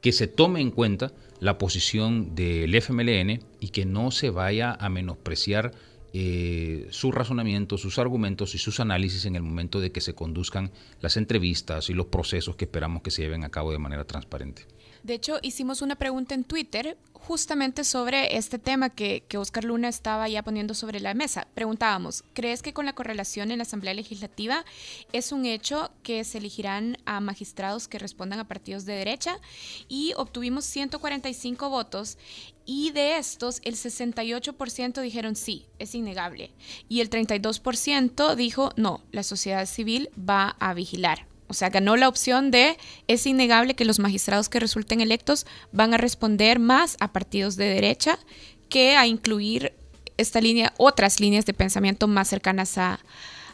que 0.00 0.12
se 0.12 0.26
tome 0.26 0.60
en 0.60 0.70
cuenta 0.70 1.12
la 1.40 1.58
posición 1.58 2.34
del 2.34 2.74
FMLN 2.74 3.42
y 3.60 3.68
que 3.68 3.84
no 3.84 4.10
se 4.10 4.30
vaya 4.30 4.72
a 4.72 4.88
menospreciar 4.88 5.72
eh, 6.12 6.88
su 6.90 7.12
razonamiento, 7.12 7.78
sus 7.78 7.98
argumentos 7.98 8.54
y 8.54 8.58
sus 8.58 8.80
análisis 8.80 9.26
en 9.26 9.36
el 9.36 9.42
momento 9.42 9.80
de 9.80 9.92
que 9.92 10.00
se 10.00 10.14
conduzcan 10.14 10.72
las 11.00 11.16
entrevistas 11.16 11.88
y 11.88 11.94
los 11.94 12.06
procesos 12.06 12.56
que 12.56 12.64
esperamos 12.64 13.02
que 13.02 13.12
se 13.12 13.22
lleven 13.22 13.44
a 13.44 13.50
cabo 13.50 13.70
de 13.70 13.78
manera 13.78 14.04
transparente. 14.04 14.66
De 15.02 15.14
hecho, 15.14 15.38
hicimos 15.42 15.82
una 15.82 15.96
pregunta 15.96 16.34
en 16.34 16.44
Twitter 16.44 16.96
justamente 17.30 17.84
sobre 17.84 18.36
este 18.36 18.58
tema 18.58 18.90
que, 18.90 19.24
Oscar 19.36 19.64
Luna 19.64 19.88
estaba 19.88 20.28
ya 20.28 20.42
poniendo 20.42 20.74
sobre 20.74 21.00
la 21.00 21.14
mesa. 21.14 21.46
Preguntábamos, 21.54 22.24
¿crees 22.34 22.60
que 22.62 22.72
con 22.72 22.86
la 22.86 22.92
correlación 22.92 23.50
en 23.50 23.58
la 23.58 23.62
Asamblea 23.62 23.94
Legislativa 23.94 24.64
es 25.12 25.32
un 25.32 25.46
hecho 25.46 25.90
que 26.02 26.24
se 26.24 26.38
elegirán 26.38 26.98
a 27.04 27.20
magistrados 27.20 27.88
que 27.88 27.98
respondan 27.98 28.40
a 28.40 28.48
partidos 28.48 28.84
de 28.84 28.94
derecha? 28.94 29.38
Y 29.88 30.12
obtuvimos 30.16 30.64
145 30.64 31.70
votos 31.70 32.18
y 32.66 32.90
de 32.90 33.16
estos 33.16 33.60
el 33.64 33.76
68% 33.76 35.00
dijeron 35.00 35.36
sí, 35.36 35.66
es 35.78 35.94
innegable. 35.94 36.50
Y 36.88 37.00
el 37.00 37.10
32% 37.10 38.34
dijo 38.34 38.72
no, 38.76 39.02
la 39.12 39.22
sociedad 39.22 39.66
civil 39.66 40.10
va 40.18 40.56
a 40.58 40.74
vigilar. 40.74 41.29
O 41.50 41.54
sea, 41.54 41.68
ganó 41.68 41.96
la 41.96 42.08
opción 42.08 42.52
de 42.52 42.78
es 43.08 43.26
innegable 43.26 43.74
que 43.74 43.84
los 43.84 43.98
magistrados 43.98 44.48
que 44.48 44.60
resulten 44.60 45.00
electos 45.00 45.46
van 45.72 45.92
a 45.92 45.98
responder 45.98 46.60
más 46.60 46.96
a 47.00 47.12
partidos 47.12 47.56
de 47.56 47.64
derecha 47.64 48.18
que 48.68 48.96
a 48.96 49.06
incluir 49.08 49.74
esta 50.16 50.40
línea, 50.40 50.72
otras 50.76 51.18
líneas 51.18 51.44
de 51.46 51.52
pensamiento 51.52 52.06
más 52.06 52.28
cercanas 52.28 52.78
a, 52.78 53.00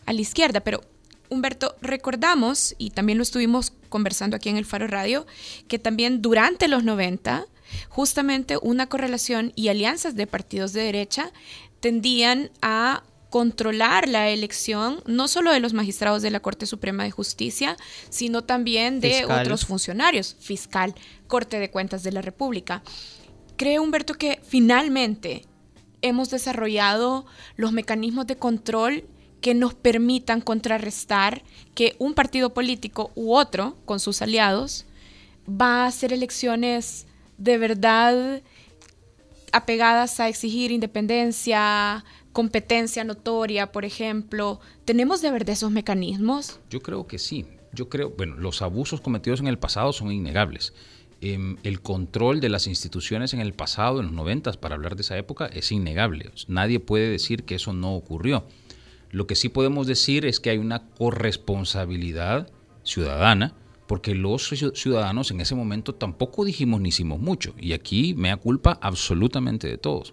a 0.04 0.12
la 0.12 0.20
izquierda. 0.20 0.60
Pero 0.60 0.82
Humberto, 1.30 1.74
recordamos, 1.80 2.74
y 2.78 2.90
también 2.90 3.16
lo 3.16 3.22
estuvimos 3.22 3.72
conversando 3.88 4.36
aquí 4.36 4.50
en 4.50 4.58
el 4.58 4.66
Faro 4.66 4.86
Radio, 4.86 5.26
que 5.66 5.78
también 5.78 6.20
durante 6.20 6.68
los 6.68 6.84
90, 6.84 7.46
justamente 7.88 8.58
una 8.60 8.88
correlación 8.88 9.52
y 9.56 9.68
alianzas 9.68 10.14
de 10.14 10.26
partidos 10.26 10.72
de 10.74 10.82
derecha 10.82 11.32
tendían 11.80 12.50
a 12.62 13.02
controlar 13.36 14.08
la 14.08 14.30
elección 14.30 15.02
no 15.04 15.28
solo 15.28 15.52
de 15.52 15.60
los 15.60 15.74
magistrados 15.74 16.22
de 16.22 16.30
la 16.30 16.40
Corte 16.40 16.64
Suprema 16.64 17.04
de 17.04 17.10
Justicia, 17.10 17.76
sino 18.08 18.44
también 18.44 18.98
de 18.98 19.26
otros 19.26 19.66
funcionarios, 19.66 20.38
fiscal, 20.40 20.94
Corte 21.26 21.58
de 21.58 21.70
Cuentas 21.70 22.02
de 22.02 22.12
la 22.12 22.22
República. 22.22 22.82
Creo, 23.58 23.82
Humberto, 23.82 24.14
que 24.14 24.40
finalmente 24.42 25.44
hemos 26.00 26.30
desarrollado 26.30 27.26
los 27.56 27.72
mecanismos 27.72 28.26
de 28.26 28.36
control 28.36 29.04
que 29.42 29.52
nos 29.52 29.74
permitan 29.74 30.40
contrarrestar 30.40 31.42
que 31.74 31.94
un 31.98 32.14
partido 32.14 32.54
político 32.54 33.12
u 33.16 33.34
otro, 33.34 33.76
con 33.84 34.00
sus 34.00 34.22
aliados, 34.22 34.86
va 35.46 35.84
a 35.84 35.88
hacer 35.88 36.14
elecciones 36.14 37.06
de 37.36 37.58
verdad 37.58 38.40
apegadas 39.52 40.20
a 40.20 40.28
exigir 40.28 40.70
independencia, 40.70 42.02
competencia 42.36 43.02
notoria, 43.02 43.72
por 43.72 43.86
ejemplo. 43.86 44.60
¿Tenemos 44.84 45.22
de 45.22 45.30
esos 45.50 45.70
mecanismos? 45.70 46.60
Yo 46.68 46.82
creo 46.82 47.06
que 47.06 47.18
sí. 47.18 47.46
Yo 47.72 47.88
creo, 47.88 48.10
bueno, 48.10 48.36
los 48.36 48.60
abusos 48.60 49.00
cometidos 49.00 49.40
en 49.40 49.46
el 49.46 49.58
pasado 49.58 49.94
son 49.94 50.12
innegables. 50.12 50.74
Em, 51.22 51.56
el 51.62 51.80
control 51.80 52.40
de 52.40 52.50
las 52.50 52.66
instituciones 52.66 53.32
en 53.32 53.40
el 53.40 53.54
pasado, 53.54 54.00
en 54.00 54.06
los 54.06 54.14
noventas, 54.14 54.58
para 54.58 54.74
hablar 54.74 54.96
de 54.96 55.00
esa 55.00 55.16
época, 55.16 55.46
es 55.46 55.72
innegable. 55.72 56.30
Nadie 56.46 56.78
puede 56.78 57.08
decir 57.08 57.44
que 57.44 57.54
eso 57.54 57.72
no 57.72 57.94
ocurrió. 57.94 58.44
Lo 59.10 59.26
que 59.26 59.34
sí 59.34 59.48
podemos 59.48 59.86
decir 59.86 60.26
es 60.26 60.38
que 60.38 60.50
hay 60.50 60.58
una 60.58 60.90
corresponsabilidad 60.90 62.50
ciudadana, 62.82 63.54
porque 63.86 64.14
los 64.14 64.52
ciudadanos 64.74 65.30
en 65.30 65.40
ese 65.40 65.54
momento 65.54 65.94
tampoco 65.94 66.44
dijimos 66.44 66.82
ni 66.82 66.90
hicimos 66.90 67.18
mucho. 67.18 67.54
Y 67.58 67.72
aquí 67.72 68.12
me 68.12 68.36
culpa 68.36 68.78
absolutamente 68.82 69.68
de 69.68 69.78
todos. 69.78 70.12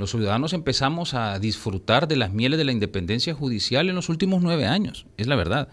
Los 0.00 0.12
ciudadanos 0.12 0.54
empezamos 0.54 1.12
a 1.12 1.38
disfrutar 1.38 2.08
de 2.08 2.16
las 2.16 2.32
mieles 2.32 2.56
de 2.56 2.64
la 2.64 2.72
independencia 2.72 3.34
judicial 3.34 3.86
en 3.90 3.94
los 3.94 4.08
últimos 4.08 4.40
nueve 4.40 4.64
años, 4.64 5.04
es 5.18 5.26
la 5.26 5.36
verdad. 5.36 5.68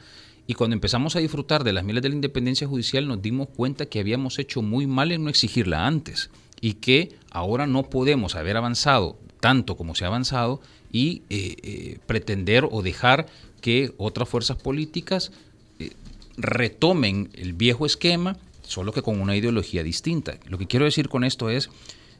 Y 0.48 0.56
cuando 0.56 0.74
empezamos 0.74 1.16
a 1.16 1.20
disfrutar 1.20 1.64
de 1.64 1.72
las 1.72 1.86
mieles 1.86 2.04
de 2.04 2.10
la 2.10 2.16
independencia 2.16 2.68
judicial 2.68 3.08
nos 3.08 3.22
dimos 3.22 3.48
cuenta 3.48 3.86
que 3.86 4.02
habíamos 4.02 4.38
hecho 4.38 4.62
muy 4.62 4.86
mal 4.86 5.14
en 5.14 5.24
no 5.24 5.30
exigirla 5.30 5.88
antes 5.88 6.30
y 6.60 6.74
que 6.74 7.16
ahora 7.32 7.68
no 7.68 7.84
podemos 7.84 8.36
haber 8.36 8.58
avanzado 8.58 9.18
tanto 9.40 9.78
como 9.78 9.96
se 9.96 10.04
ha 10.04 10.08
avanzado 10.08 10.60
y 10.92 11.22
eh, 11.30 11.56
eh, 11.64 12.00
pretender 12.06 12.68
o 12.70 12.82
dejar 12.82 13.28
que 13.62 13.94
otras 13.96 14.28
fuerzas 14.28 14.58
políticas 14.58 15.32
eh, 15.80 15.92
retomen 16.36 17.30
el 17.34 17.54
viejo 17.54 17.86
esquema, 17.86 18.36
solo 18.64 18.92
que 18.92 19.04
con 19.04 19.22
una 19.22 19.38
ideología 19.38 19.84
distinta. 19.84 20.38
Lo 20.50 20.58
que 20.58 20.68
quiero 20.68 20.84
decir 20.84 21.08
con 21.08 21.24
esto 21.24 21.50
es 21.50 21.70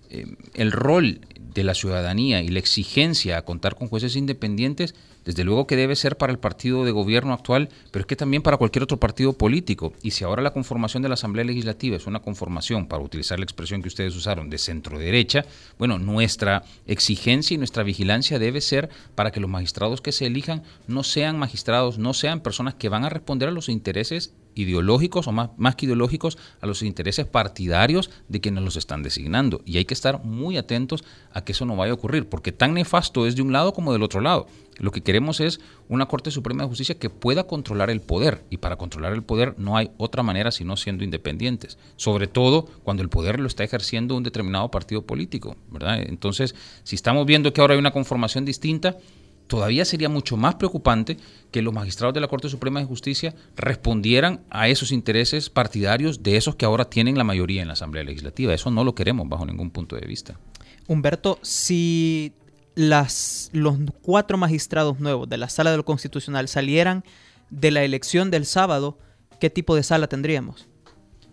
el 0.10 0.72
rol 0.72 1.22
de 1.54 1.64
la 1.64 1.74
ciudadanía 1.74 2.42
y 2.42 2.50
la 2.50 2.60
exigencia 2.60 3.38
a 3.38 3.42
contar 3.42 3.76
con 3.76 3.88
jueces 3.88 4.16
independientes, 4.16 4.94
desde 5.26 5.44
luego 5.44 5.68
que 5.68 5.76
debe 5.76 5.96
ser 5.96 6.16
para 6.16 6.32
el 6.32 6.40
partido 6.40 6.86
de 6.86 6.92
gobierno 6.92 7.34
actual, 7.34 7.70
pero 7.92 8.02
es 8.02 8.06
que 8.06 8.16
también 8.16 8.44
para 8.44 8.58
cualquier 8.58 8.84
otro 8.84 8.98
partido 8.98 9.34
político. 9.34 9.92
Y 10.02 10.12
si 10.12 10.24
ahora 10.24 10.42
la 10.42 10.54
conformación 10.54 11.04
de 11.04 11.10
la 11.10 11.16
Asamblea 11.16 11.44
Legislativa 11.44 11.98
es 11.98 12.08
una 12.08 12.22
conformación, 12.22 12.88
para 12.88 13.04
utilizar 13.04 13.40
la 13.40 13.44
expresión 13.44 13.82
que 13.82 13.90
ustedes 13.90 14.16
usaron, 14.16 14.50
de 14.50 14.58
centro 14.58 15.00
derecha, 15.00 15.46
bueno, 15.78 15.98
nuestra 16.00 16.64
exigencia 16.86 17.56
y 17.56 17.58
nuestra 17.58 17.84
vigilancia 17.84 18.40
debe 18.40 18.62
ser 18.62 18.90
para 19.16 19.32
que 19.32 19.40
los 19.40 19.50
magistrados 19.50 20.00
que 20.00 20.12
se 20.12 20.28
elijan 20.28 20.64
no 20.88 21.04
sean 21.04 21.40
magistrados, 21.40 21.98
no 21.98 22.14
sean 22.14 22.42
personas 22.42 22.76
que 22.76 22.88
van 22.88 23.04
a 23.04 23.10
responder 23.10 23.50
a 23.50 23.52
los 23.52 23.68
intereses 23.68 24.32
ideológicos 24.58 25.28
o 25.28 25.32
más, 25.32 25.50
más 25.58 25.76
que 25.76 25.86
ideológicos 25.86 26.38
a 26.62 26.68
los 26.68 26.82
intereses 26.82 27.26
partidarios 27.26 28.10
de 28.28 28.42
quienes 28.42 28.64
los 28.64 28.76
están 28.76 29.04
designando. 29.04 29.62
Y 29.66 29.78
hay 29.78 29.86
que 29.86 29.94
estar 29.94 30.24
muy 30.24 30.58
atentos 30.58 31.04
a 31.32 31.44
que 31.44 31.52
eso 31.52 31.66
no 31.66 31.76
vaya 31.76 31.92
a 31.92 31.96
ocurrir, 31.96 32.28
porque 32.28 32.52
tan 32.52 32.74
nefasto 32.74 33.28
es 33.28 33.36
de 33.36 33.42
un 33.42 33.52
lado 33.52 33.74
como 33.74 33.94
del 33.94 34.04
otro 34.04 34.22
lado. 34.22 34.48
Lo 34.80 34.92
que 34.92 35.02
queremos 35.02 35.40
es 35.40 35.60
una 35.90 36.06
Corte 36.06 36.30
Suprema 36.30 36.64
de 36.64 36.70
Justicia 36.70 37.00
que 37.00 37.10
pueda 37.10 37.46
controlar 37.46 37.90
el 37.90 38.02
poder, 38.02 38.44
y 38.50 38.58
para 38.58 38.76
controlar 38.76 39.14
el 39.14 39.24
poder 39.24 39.56
no 39.58 39.76
hay 39.76 39.92
otra 39.98 40.24
manera 40.24 40.52
sino 40.52 40.78
siendo 40.78 41.04
independientes, 41.04 41.78
sobre 41.96 42.28
todo 42.28 42.66
cuando 42.84 43.02
el 43.02 43.10
poder 43.10 43.40
lo 43.40 43.48
está 43.48 43.64
ejerciendo 43.64 44.16
un 44.16 44.24
determinado 44.24 44.70
partido 44.70 45.04
político, 45.04 45.56
¿verdad? 45.72 46.02
Entonces, 46.02 46.54
si 46.84 46.96
estamos 46.96 47.26
viendo 47.26 47.54
que 47.54 47.62
ahora 47.62 47.74
hay 47.74 47.80
una 47.80 47.92
conformación 47.92 48.46
distinta, 48.46 48.98
todavía 49.48 49.86
sería 49.86 50.10
mucho 50.10 50.38
más 50.38 50.56
preocupante 50.56 51.18
que 51.52 51.62
los 51.62 51.74
magistrados 51.74 52.14
de 52.14 52.22
la 52.22 52.28
Corte 52.28 52.50
Suprema 52.50 52.80
de 52.80 52.86
Justicia 52.86 53.34
respondieran 53.56 54.42
a 54.50 54.68
esos 54.68 54.92
intereses 54.92 55.50
partidarios 55.50 56.24
de 56.24 56.38
esos 56.38 56.56
que 56.56 56.66
ahora 56.66 56.86
tienen 56.86 57.18
la 57.18 57.24
mayoría 57.24 57.62
en 57.62 57.68
la 57.68 57.74
Asamblea 57.74 58.04
Legislativa. 58.04 58.54
Eso 58.54 58.72
no 58.72 58.84
lo 58.84 58.96
queremos 58.96 59.28
bajo 59.28 59.46
ningún 59.46 59.72
punto 59.72 59.96
de 59.96 60.06
vista. 60.06 60.40
Humberto, 60.88 61.40
si 61.42 62.34
las, 62.76 63.50
los 63.54 63.78
cuatro 64.02 64.38
magistrados 64.38 65.00
nuevos 65.00 65.28
de 65.28 65.38
la 65.38 65.50
Sala 65.50 65.72
de 65.72 65.78
lo 65.78 65.86
Constitucional 65.86 66.48
salieran 66.48 67.04
de 67.50 67.72
la 67.72 67.84
elección 67.84 68.30
del 68.30 68.46
sábado, 68.46 68.98
¿qué 69.40 69.50
tipo 69.50 69.76
de 69.76 69.84
sala 69.84 70.08
tendríamos? 70.08 70.68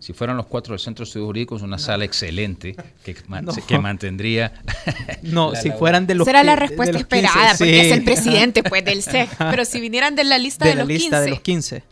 Si 0.05 0.13
fueran 0.13 0.37
los 0.37 0.45
cuatro 0.45 0.73
del 0.73 0.79
Centro 0.79 1.03
de 1.03 1.07
Estudios 1.07 1.25
Jurídicos, 1.25 1.63
una 1.63 1.79
sala 1.79 2.05
excelente 2.05 2.75
que, 3.03 3.15
que 3.15 3.79
mantendría. 3.79 4.53
No, 5.23 5.55
si 5.61 5.71
fueran 5.71 6.05
de 6.05 6.13
los. 6.13 6.25
Será 6.25 6.43
la 6.43 6.55
respuesta 6.55 6.95
esperada, 6.95 7.55
porque 7.57 7.81
es 7.81 7.91
el 7.91 8.03
presidente 8.03 8.61
pues, 8.61 8.85
del 8.85 9.01
CEG. 9.11 9.29
Pero 9.39 9.65
si 9.65 9.81
vinieran 9.81 10.15
de 10.15 10.23
la 10.23 10.37
lista 10.37 10.65
de, 10.65 10.71
de 10.71 10.75
la 10.75 10.81
los 10.83 10.89
lista 10.89 11.17
15. 11.17 11.23
de 11.23 11.29
los 11.31 11.39
15. 11.39 11.83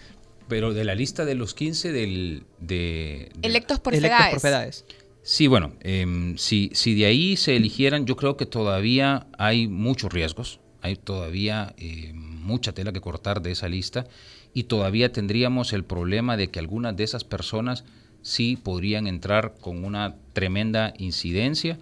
Pero 0.48 0.74
de 0.76 0.84
la 0.84 0.94
lista 0.94 1.26
de 1.26 1.34
los 1.34 1.56
15 1.56 1.92
del, 1.92 2.44
de, 2.60 3.32
Electos 3.42 3.80
por 3.80 3.96
Electos 3.96 4.84
Sí, 5.24 5.48
bueno, 5.48 5.74
em, 5.80 6.38
si, 6.38 6.70
si 6.76 6.94
de 6.94 7.08
ahí 7.08 7.36
se 7.36 7.56
eligieran, 7.56 8.06
yo 8.06 8.16
creo 8.16 8.38
que 8.38 8.46
todavía 8.46 9.26
hay 9.40 9.68
muchos 9.68 10.14
riesgos, 10.14 10.60
hay 10.84 10.98
todavía 10.98 11.74
eh, 11.80 12.12
mucha 12.14 12.74
tela 12.74 12.94
que 12.94 13.02
cortar 13.02 13.42
de 13.42 13.54
esa 13.54 13.68
lista 13.68 14.06
y 14.54 14.66
todavía 14.66 15.12
tendríamos 15.12 15.74
el 15.74 15.84
problema 15.84 16.38
de 16.38 16.50
que 16.50 16.60
algunas 16.60 16.96
de 16.96 17.06
esas 17.06 17.24
personas 17.24 17.86
sí 18.24 18.58
podrían 18.58 19.06
entrar 19.06 19.54
con 19.62 19.86
una 19.86 20.16
tremenda 20.34 20.94
incidencia 20.98 21.78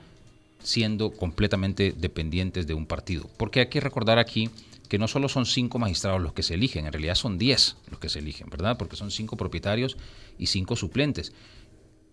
siendo 0.62 1.12
completamente 1.12 1.94
dependientes 1.98 2.68
de 2.68 2.74
un 2.74 2.86
partido. 2.86 3.30
Porque 3.38 3.62
hay 3.62 3.68
que 3.68 3.80
recordar 3.80 4.20
aquí 4.20 4.50
que 4.90 5.00
no 5.00 5.08
solo 5.08 5.30
son 5.30 5.46
cinco 5.46 5.80
magistrados 5.80 6.22
los 6.22 6.34
que 6.34 6.44
se 6.44 6.56
eligen, 6.56 6.86
en 6.86 6.92
realidad 6.92 7.16
son 7.16 7.38
diez 7.38 7.78
los 7.90 8.00
que 8.00 8.10
se 8.10 8.20
eligen, 8.20 8.50
¿verdad? 8.50 8.78
Porque 8.78 8.98
son 8.98 9.10
cinco 9.10 9.38
propietarios 9.38 9.96
y 10.38 10.48
cinco 10.48 10.76
suplentes. 10.76 11.32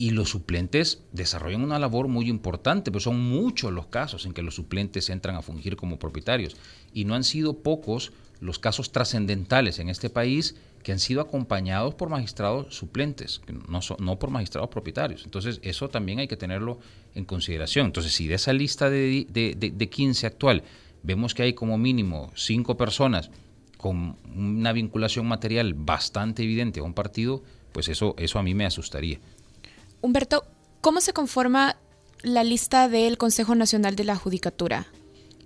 Y 0.00 0.10
los 0.10 0.28
suplentes 0.28 1.02
desarrollan 1.10 1.64
una 1.64 1.80
labor 1.80 2.06
muy 2.06 2.28
importante, 2.28 2.92
pero 2.92 3.00
son 3.00 3.20
muchos 3.20 3.72
los 3.72 3.86
casos 3.86 4.26
en 4.26 4.32
que 4.32 4.44
los 4.44 4.54
suplentes 4.54 5.10
entran 5.10 5.34
a 5.34 5.42
fungir 5.42 5.74
como 5.74 5.98
propietarios. 5.98 6.56
Y 6.92 7.04
no 7.04 7.16
han 7.16 7.24
sido 7.24 7.58
pocos 7.58 8.12
los 8.40 8.60
casos 8.60 8.92
trascendentales 8.92 9.80
en 9.80 9.88
este 9.88 10.08
país 10.08 10.54
que 10.88 10.92
han 10.92 11.00
sido 11.00 11.20
acompañados 11.20 11.94
por 11.94 12.08
magistrados 12.08 12.74
suplentes, 12.74 13.42
no, 13.68 13.80
no 13.98 14.18
por 14.18 14.30
magistrados 14.30 14.70
propietarios. 14.70 15.22
Entonces, 15.26 15.60
eso 15.62 15.90
también 15.90 16.18
hay 16.18 16.28
que 16.28 16.38
tenerlo 16.38 16.78
en 17.14 17.26
consideración. 17.26 17.84
Entonces, 17.84 18.14
si 18.14 18.26
de 18.26 18.36
esa 18.36 18.54
lista 18.54 18.88
de, 18.88 19.26
de, 19.28 19.54
de 19.54 19.88
15 19.90 20.26
actual 20.26 20.62
vemos 21.02 21.34
que 21.34 21.42
hay 21.42 21.52
como 21.52 21.76
mínimo 21.76 22.32
cinco 22.34 22.78
personas 22.78 23.30
con 23.76 24.16
una 24.34 24.72
vinculación 24.72 25.26
material 25.26 25.74
bastante 25.74 26.42
evidente 26.42 26.80
a 26.80 26.84
un 26.84 26.94
partido, 26.94 27.42
pues 27.72 27.88
eso, 27.88 28.14
eso 28.16 28.38
a 28.38 28.42
mí 28.42 28.54
me 28.54 28.64
asustaría. 28.64 29.18
Humberto, 30.00 30.44
¿cómo 30.80 31.02
se 31.02 31.12
conforma 31.12 31.76
la 32.22 32.44
lista 32.44 32.88
del 32.88 33.18
Consejo 33.18 33.54
Nacional 33.54 33.94
de 33.94 34.04
la 34.04 34.16
Judicatura? 34.16 34.86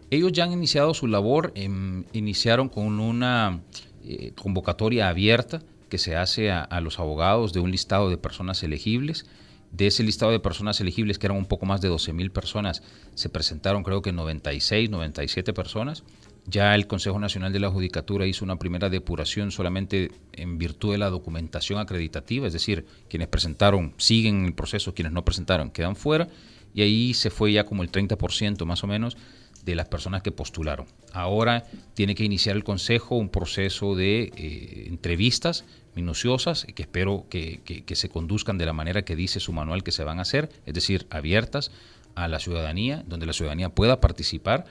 Ellos 0.09 0.31
ya 0.31 0.45
han 0.45 0.53
iniciado 0.53 0.95
su 0.95 1.09
labor, 1.09 1.51
em, 1.57 2.05
iniciaron 2.13 2.69
con 2.69 3.01
una 3.01 3.61
eh, 4.05 4.33
convocatoria 4.35 5.09
abierta 5.09 5.63
que 5.89 5.99
se 5.99 6.17
hace 6.17 6.51
a, 6.51 6.63
a, 6.63 6.81
los 6.81 6.99
abogados 6.99 7.53
de 7.53 7.61
un 7.61 7.71
listado 7.71 8.11
de 8.11 8.17
personas 8.17 8.63
elegibles. 8.63 9.27
De 9.71 9.87
ese 9.87 10.03
listado 10.03 10.33
de 10.33 10.41
personas 10.41 10.81
elegibles, 10.81 11.19
que 11.19 11.27
eran 11.27 11.39
un 11.39 11.47
poco 11.47 11.67
más 11.67 11.81
de 11.81 11.89
12 11.89 12.13
mil 12.13 12.31
personas, 12.31 12.83
se 13.15 13.29
presentaron 13.29 13.83
creo 13.83 14.03
que 14.03 14.13
96, 14.13 14.91
97 14.91 15.53
personas. 15.53 16.05
Ya 16.47 16.75
el 16.75 16.87
Consejo 16.87 17.19
Nacional 17.19 17.53
de 17.53 17.61
la 17.61 17.71
Judicatura 17.71 18.27
hizo 18.27 18.45
una 18.45 18.59
primera 18.59 18.91
depuración 18.91 19.53
solamente 19.53 20.11
en 20.33 20.59
virtud 20.59 20.93
de 20.93 20.99
la 20.99 21.09
documentación 21.09 21.79
acreditativa, 21.79 22.47
es 22.47 22.53
decir, 22.53 22.85
quienes 23.09 23.29
presentaron 23.29 23.95
siguen 23.97 24.45
el 24.47 24.55
proceso, 24.55 24.93
quienes 24.93 25.13
no 25.13 25.25
presentaron 25.25 25.71
quedan 25.71 25.95
fuera, 25.95 26.29
y 26.75 26.83
ahí 26.83 27.15
se 27.15 27.31
fue 27.31 27.53
ya 27.53 27.65
como 27.65 27.83
el 27.83 27.93
30% 27.93 28.65
más 28.65 28.83
o 28.83 28.89
menos 28.89 29.17
de 29.65 29.75
las 29.75 29.87
personas 29.87 30.23
que 30.23 30.33
postularon. 30.33 30.87
Ahora 31.13 31.65
tiene 31.95 32.15
que 32.15 32.25
iniciar 32.25 32.57
el 32.57 32.65
Consejo 32.65 33.17
un 33.17 33.29
proceso 33.29 33.95
de 33.95 34.33
eh, 34.37 34.85
entrevistas 34.89 35.65
minuciosas 35.95 36.67
que 36.75 36.83
espero 36.83 37.27
que, 37.29 37.61
que, 37.65 37.97
se 37.97 38.09
conduzcan 38.09 38.59
de 38.59 38.67
la 38.67 38.73
manera 38.73 39.03
que 39.03 39.15
dice 39.15 39.41
su 39.41 39.53
manual 39.53 39.83
que 39.83 39.93
se 39.93 40.05
van 40.05 40.19
a 40.19 40.23
hacer, 40.23 40.51
es 40.65 40.75
decir, 40.75 41.07
abiertas 41.11 41.71
a 42.15 42.29
la 42.29 42.39
ciudadanía, 42.39 43.05
donde 43.07 43.27
la 43.27 43.33
ciudadanía 43.35 43.69
pueda 43.69 44.01
participar 44.01 44.65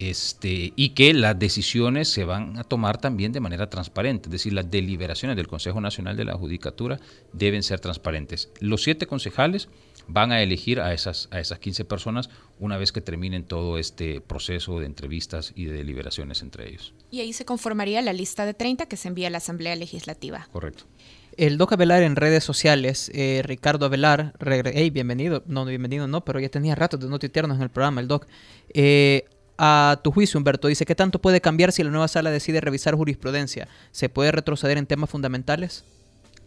este, 0.00 0.72
y 0.76 0.90
que 0.90 1.12
las 1.12 1.38
decisiones 1.38 2.08
se 2.08 2.24
van 2.24 2.58
a 2.58 2.64
tomar 2.64 2.98
también 2.98 3.32
de 3.32 3.40
manera 3.40 3.68
transparente, 3.68 4.28
es 4.28 4.32
decir, 4.32 4.54
las 4.54 4.70
deliberaciones 4.70 5.36
del 5.36 5.46
Consejo 5.46 5.80
Nacional 5.80 6.16
de 6.16 6.24
la 6.24 6.34
Judicatura 6.34 6.98
deben 7.34 7.62
ser 7.62 7.80
transparentes. 7.80 8.50
Los 8.60 8.82
siete 8.82 9.06
concejales 9.06 9.68
van 10.12 10.32
a 10.32 10.42
elegir 10.42 10.80
a 10.80 10.92
esas, 10.92 11.28
a 11.30 11.38
esas 11.38 11.58
15 11.58 11.84
personas 11.84 12.30
una 12.58 12.76
vez 12.76 12.92
que 12.92 13.00
terminen 13.00 13.44
todo 13.44 13.78
este 13.78 14.20
proceso 14.20 14.80
de 14.80 14.86
entrevistas 14.86 15.52
y 15.54 15.66
de 15.66 15.72
deliberaciones 15.72 16.42
entre 16.42 16.68
ellos. 16.68 16.92
Y 17.10 17.20
ahí 17.20 17.32
se 17.32 17.44
conformaría 17.44 18.02
la 18.02 18.12
lista 18.12 18.44
de 18.44 18.54
30 18.54 18.86
que 18.86 18.96
se 18.96 19.08
envía 19.08 19.28
a 19.28 19.30
la 19.30 19.38
Asamblea 19.38 19.76
Legislativa. 19.76 20.48
Correcto. 20.52 20.84
El 21.36 21.58
Doc 21.58 21.72
Avelar 21.72 22.02
en 22.02 22.16
redes 22.16 22.44
sociales, 22.44 23.10
eh, 23.14 23.42
Ricardo 23.44 23.86
Avelar, 23.86 24.34
hey, 24.74 24.90
bienvenido, 24.90 25.42
no, 25.46 25.64
bienvenido 25.64 26.06
no, 26.06 26.24
pero 26.24 26.40
ya 26.40 26.48
tenía 26.48 26.74
rato 26.74 26.98
de 26.98 27.08
no 27.08 27.18
tuitearnos 27.18 27.56
en 27.56 27.62
el 27.62 27.70
programa, 27.70 28.00
el 28.00 28.08
Doc. 28.08 28.26
Eh, 28.74 29.24
a 29.56 30.00
tu 30.02 30.10
juicio, 30.10 30.38
Humberto, 30.38 30.68
dice, 30.68 30.84
¿qué 30.84 30.94
tanto 30.94 31.20
puede 31.20 31.40
cambiar 31.40 31.70
si 31.70 31.84
la 31.84 31.90
nueva 31.90 32.08
sala 32.08 32.30
decide 32.30 32.60
revisar 32.60 32.94
jurisprudencia? 32.94 33.68
¿Se 33.92 34.08
puede 34.08 34.32
retroceder 34.32 34.76
en 34.76 34.86
temas 34.86 35.10
fundamentales? 35.10 35.84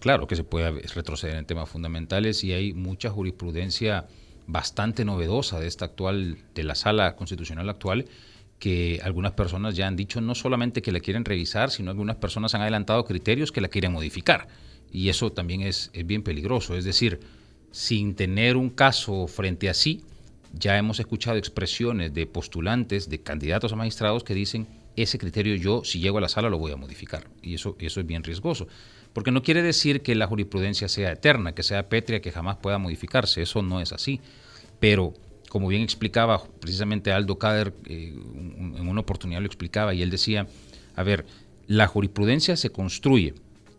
Claro 0.04 0.28
que 0.28 0.36
se 0.36 0.44
puede 0.44 0.70
retroceder 0.94 1.38
en 1.38 1.46
temas 1.46 1.70
fundamentales 1.70 2.44
y 2.44 2.52
hay 2.52 2.74
mucha 2.74 3.10
jurisprudencia 3.10 4.06
bastante 4.48 5.06
novedosa 5.06 5.62
de 5.62 5.68
esta 5.68 5.86
actual, 5.86 6.40
de 6.54 6.64
la 6.66 6.76
sala 6.76 7.16
constitucional 7.16 7.70
actual, 7.70 8.08
que 8.60 9.00
algunas 9.02 9.32
personas 9.32 9.78
ya 9.78 9.88
han 9.88 9.96
dicho 9.96 10.20
no 10.20 10.36
solamente 10.36 10.82
que 10.82 10.92
la 10.92 11.00
quieren 11.00 11.24
revisar, 11.24 11.72
sino 11.72 11.90
algunas 11.90 12.18
personas 12.18 12.54
han 12.54 12.60
adelantado 12.60 13.06
criterios 13.06 13.54
que 13.54 13.62
la 13.62 13.70
quieren 13.70 13.94
modificar. 13.94 14.50
Y 14.92 15.08
eso 15.08 15.32
también 15.32 15.62
es, 15.62 15.90
es 15.94 16.06
bien 16.06 16.22
peligroso. 16.22 16.76
Es 16.76 16.84
decir, 16.84 17.22
sin 17.72 18.14
tener 18.14 18.58
un 18.58 18.72
caso 18.72 19.28
frente 19.28 19.70
a 19.70 19.74
sí, 19.74 20.04
ya 20.52 20.78
hemos 20.78 21.00
escuchado 21.00 21.38
expresiones 21.38 22.14
de 22.14 22.28
postulantes, 22.28 23.10
de 23.10 23.22
candidatos 23.22 23.72
a 23.72 23.78
magistrados 23.78 24.26
que 24.26 24.34
dicen, 24.34 24.68
ese 24.98 25.18
criterio 25.18 25.56
yo, 25.56 25.86
si 25.86 26.00
llego 26.00 26.18
a 26.18 26.22
la 26.22 26.28
sala, 26.28 26.50
lo 26.50 26.60
voy 26.60 26.74
a 26.74 26.76
modificar. 26.76 27.30
Y 27.42 27.56
eso, 27.56 27.78
eso 27.80 28.02
es 28.02 28.06
bien 28.06 28.22
riesgoso. 28.22 28.68
Porque 29.14 29.32
no 29.32 29.44
quiere 29.44 29.62
decir 29.62 30.02
que 30.02 30.16
la 30.16 30.28
jurisprudencia 30.28 30.90
sea 30.90 31.12
eterna, 31.12 31.54
que 31.54 31.64
sea 31.64 31.88
pétrea, 31.88 32.22
que 32.22 32.32
jamás 32.32 32.58
pueda 32.58 32.80
modificarse. 32.80 33.42
Eso 33.42 33.62
no 33.62 33.80
es 33.80 33.94
así. 33.94 34.20
Pero, 34.80 35.14
como 35.50 35.68
bien 35.68 35.84
explicaba 35.84 36.44
precisamente 36.60 37.12
Aldo 37.12 37.38
Kader, 37.38 37.74
eh, 37.86 38.14
en 38.16 38.88
una 38.88 39.02
oportunidad 39.02 39.40
lo 39.40 39.46
explicaba, 39.46 39.94
y 39.94 40.02
él 40.02 40.10
decía, 40.10 40.48
a 40.96 41.04
ver, 41.04 41.26
la 41.68 41.88
jurisprudencia 41.88 42.58
se 42.58 42.72
construye 42.72 43.36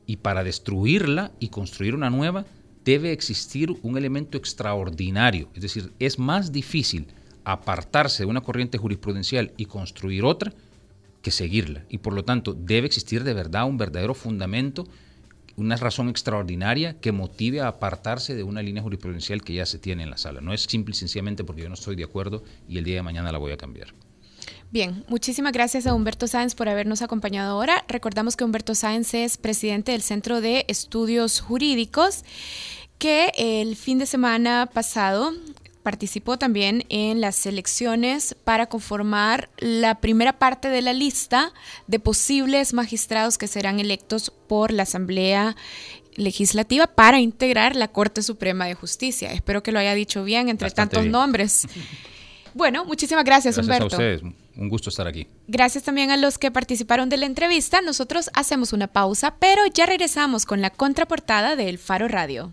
y 0.06 0.16
para 0.18 0.44
destruirla 0.44 1.32
y 1.40 1.48
construir 1.48 1.94
una 1.94 2.10
nueva 2.10 2.44
debe 2.84 3.12
existir 3.12 3.74
un 3.82 3.96
elemento 3.96 4.36
extraordinario. 4.36 5.48
Es 5.54 5.62
decir, 5.62 5.92
es 5.98 6.18
más 6.18 6.52
difícil 6.52 7.08
apartarse 7.44 8.22
de 8.22 8.28
una 8.28 8.42
corriente 8.42 8.78
jurisprudencial 8.78 9.52
y 9.56 9.66
construir 9.66 10.24
otra 10.24 10.52
que 11.22 11.30
seguirla. 11.30 11.84
Y 11.88 11.98
por 11.98 12.12
lo 12.12 12.24
tanto 12.24 12.52
debe 12.54 12.86
existir 12.86 13.24
de 13.24 13.34
verdad 13.34 13.64
un 13.64 13.78
verdadero 13.78 14.14
fundamento 14.14 14.86
una 15.56 15.76
razón 15.76 16.08
extraordinaria 16.08 16.98
que 17.00 17.12
motive 17.12 17.60
a 17.60 17.68
apartarse 17.68 18.34
de 18.34 18.42
una 18.42 18.62
línea 18.62 18.82
jurisprudencial 18.82 19.42
que 19.42 19.54
ya 19.54 19.66
se 19.66 19.78
tiene 19.78 20.02
en 20.02 20.10
la 20.10 20.18
sala. 20.18 20.40
No 20.40 20.52
es 20.52 20.62
simple 20.62 20.94
y 20.94 20.98
sencillamente 20.98 21.44
porque 21.44 21.62
yo 21.62 21.68
no 21.68 21.74
estoy 21.74 21.96
de 21.96 22.04
acuerdo 22.04 22.42
y 22.68 22.78
el 22.78 22.84
día 22.84 22.96
de 22.96 23.02
mañana 23.02 23.32
la 23.32 23.38
voy 23.38 23.52
a 23.52 23.56
cambiar. 23.56 23.88
Bien, 24.70 25.04
muchísimas 25.08 25.52
gracias 25.52 25.86
a 25.86 25.94
Humberto 25.94 26.26
Sáenz 26.26 26.54
por 26.54 26.68
habernos 26.68 27.00
acompañado 27.00 27.52
ahora. 27.52 27.84
Recordamos 27.86 28.36
que 28.36 28.44
Humberto 28.44 28.74
Sáenz 28.74 29.14
es 29.14 29.36
presidente 29.36 29.92
del 29.92 30.02
Centro 30.02 30.40
de 30.40 30.64
Estudios 30.68 31.40
Jurídicos 31.40 32.24
que 32.98 33.32
el 33.36 33.76
fin 33.76 33.98
de 33.98 34.06
semana 34.06 34.68
pasado 34.72 35.32
participó 35.84 36.38
también 36.38 36.84
en 36.88 37.20
las 37.20 37.46
elecciones 37.46 38.34
para 38.42 38.66
conformar 38.66 39.50
la 39.58 40.00
primera 40.00 40.32
parte 40.38 40.68
de 40.68 40.82
la 40.82 40.92
lista 40.92 41.52
de 41.86 42.00
posibles 42.00 42.72
magistrados 42.72 43.38
que 43.38 43.46
serán 43.46 43.78
electos 43.78 44.32
por 44.48 44.72
la 44.72 44.82
Asamblea 44.82 45.54
Legislativa 46.16 46.86
para 46.86 47.20
integrar 47.20 47.76
la 47.76 47.88
Corte 47.88 48.22
Suprema 48.22 48.66
de 48.66 48.74
Justicia. 48.74 49.32
Espero 49.32 49.62
que 49.62 49.72
lo 49.72 49.78
haya 49.78 49.94
dicho 49.94 50.24
bien 50.24 50.48
entre 50.48 50.70
tantos 50.72 51.06
nombres. 51.06 51.68
Bueno, 52.56 52.84
muchísimas 52.84 53.24
gracias, 53.24 53.56
gracias 53.56 53.66
Humberto. 53.66 53.96
a 53.96 53.98
ustedes. 53.98 54.22
Un 54.56 54.68
gusto 54.68 54.88
estar 54.88 55.08
aquí. 55.08 55.26
Gracias 55.48 55.82
también 55.82 56.12
a 56.12 56.16
los 56.16 56.38
que 56.38 56.52
participaron 56.52 57.08
de 57.08 57.16
la 57.16 57.26
entrevista. 57.26 57.82
Nosotros 57.82 58.30
hacemos 58.32 58.72
una 58.72 58.86
pausa, 58.86 59.34
pero 59.40 59.66
ya 59.66 59.86
regresamos 59.86 60.46
con 60.46 60.62
la 60.62 60.70
contraportada 60.70 61.56
de 61.56 61.68
El 61.68 61.78
Faro 61.78 62.06
Radio. 62.06 62.52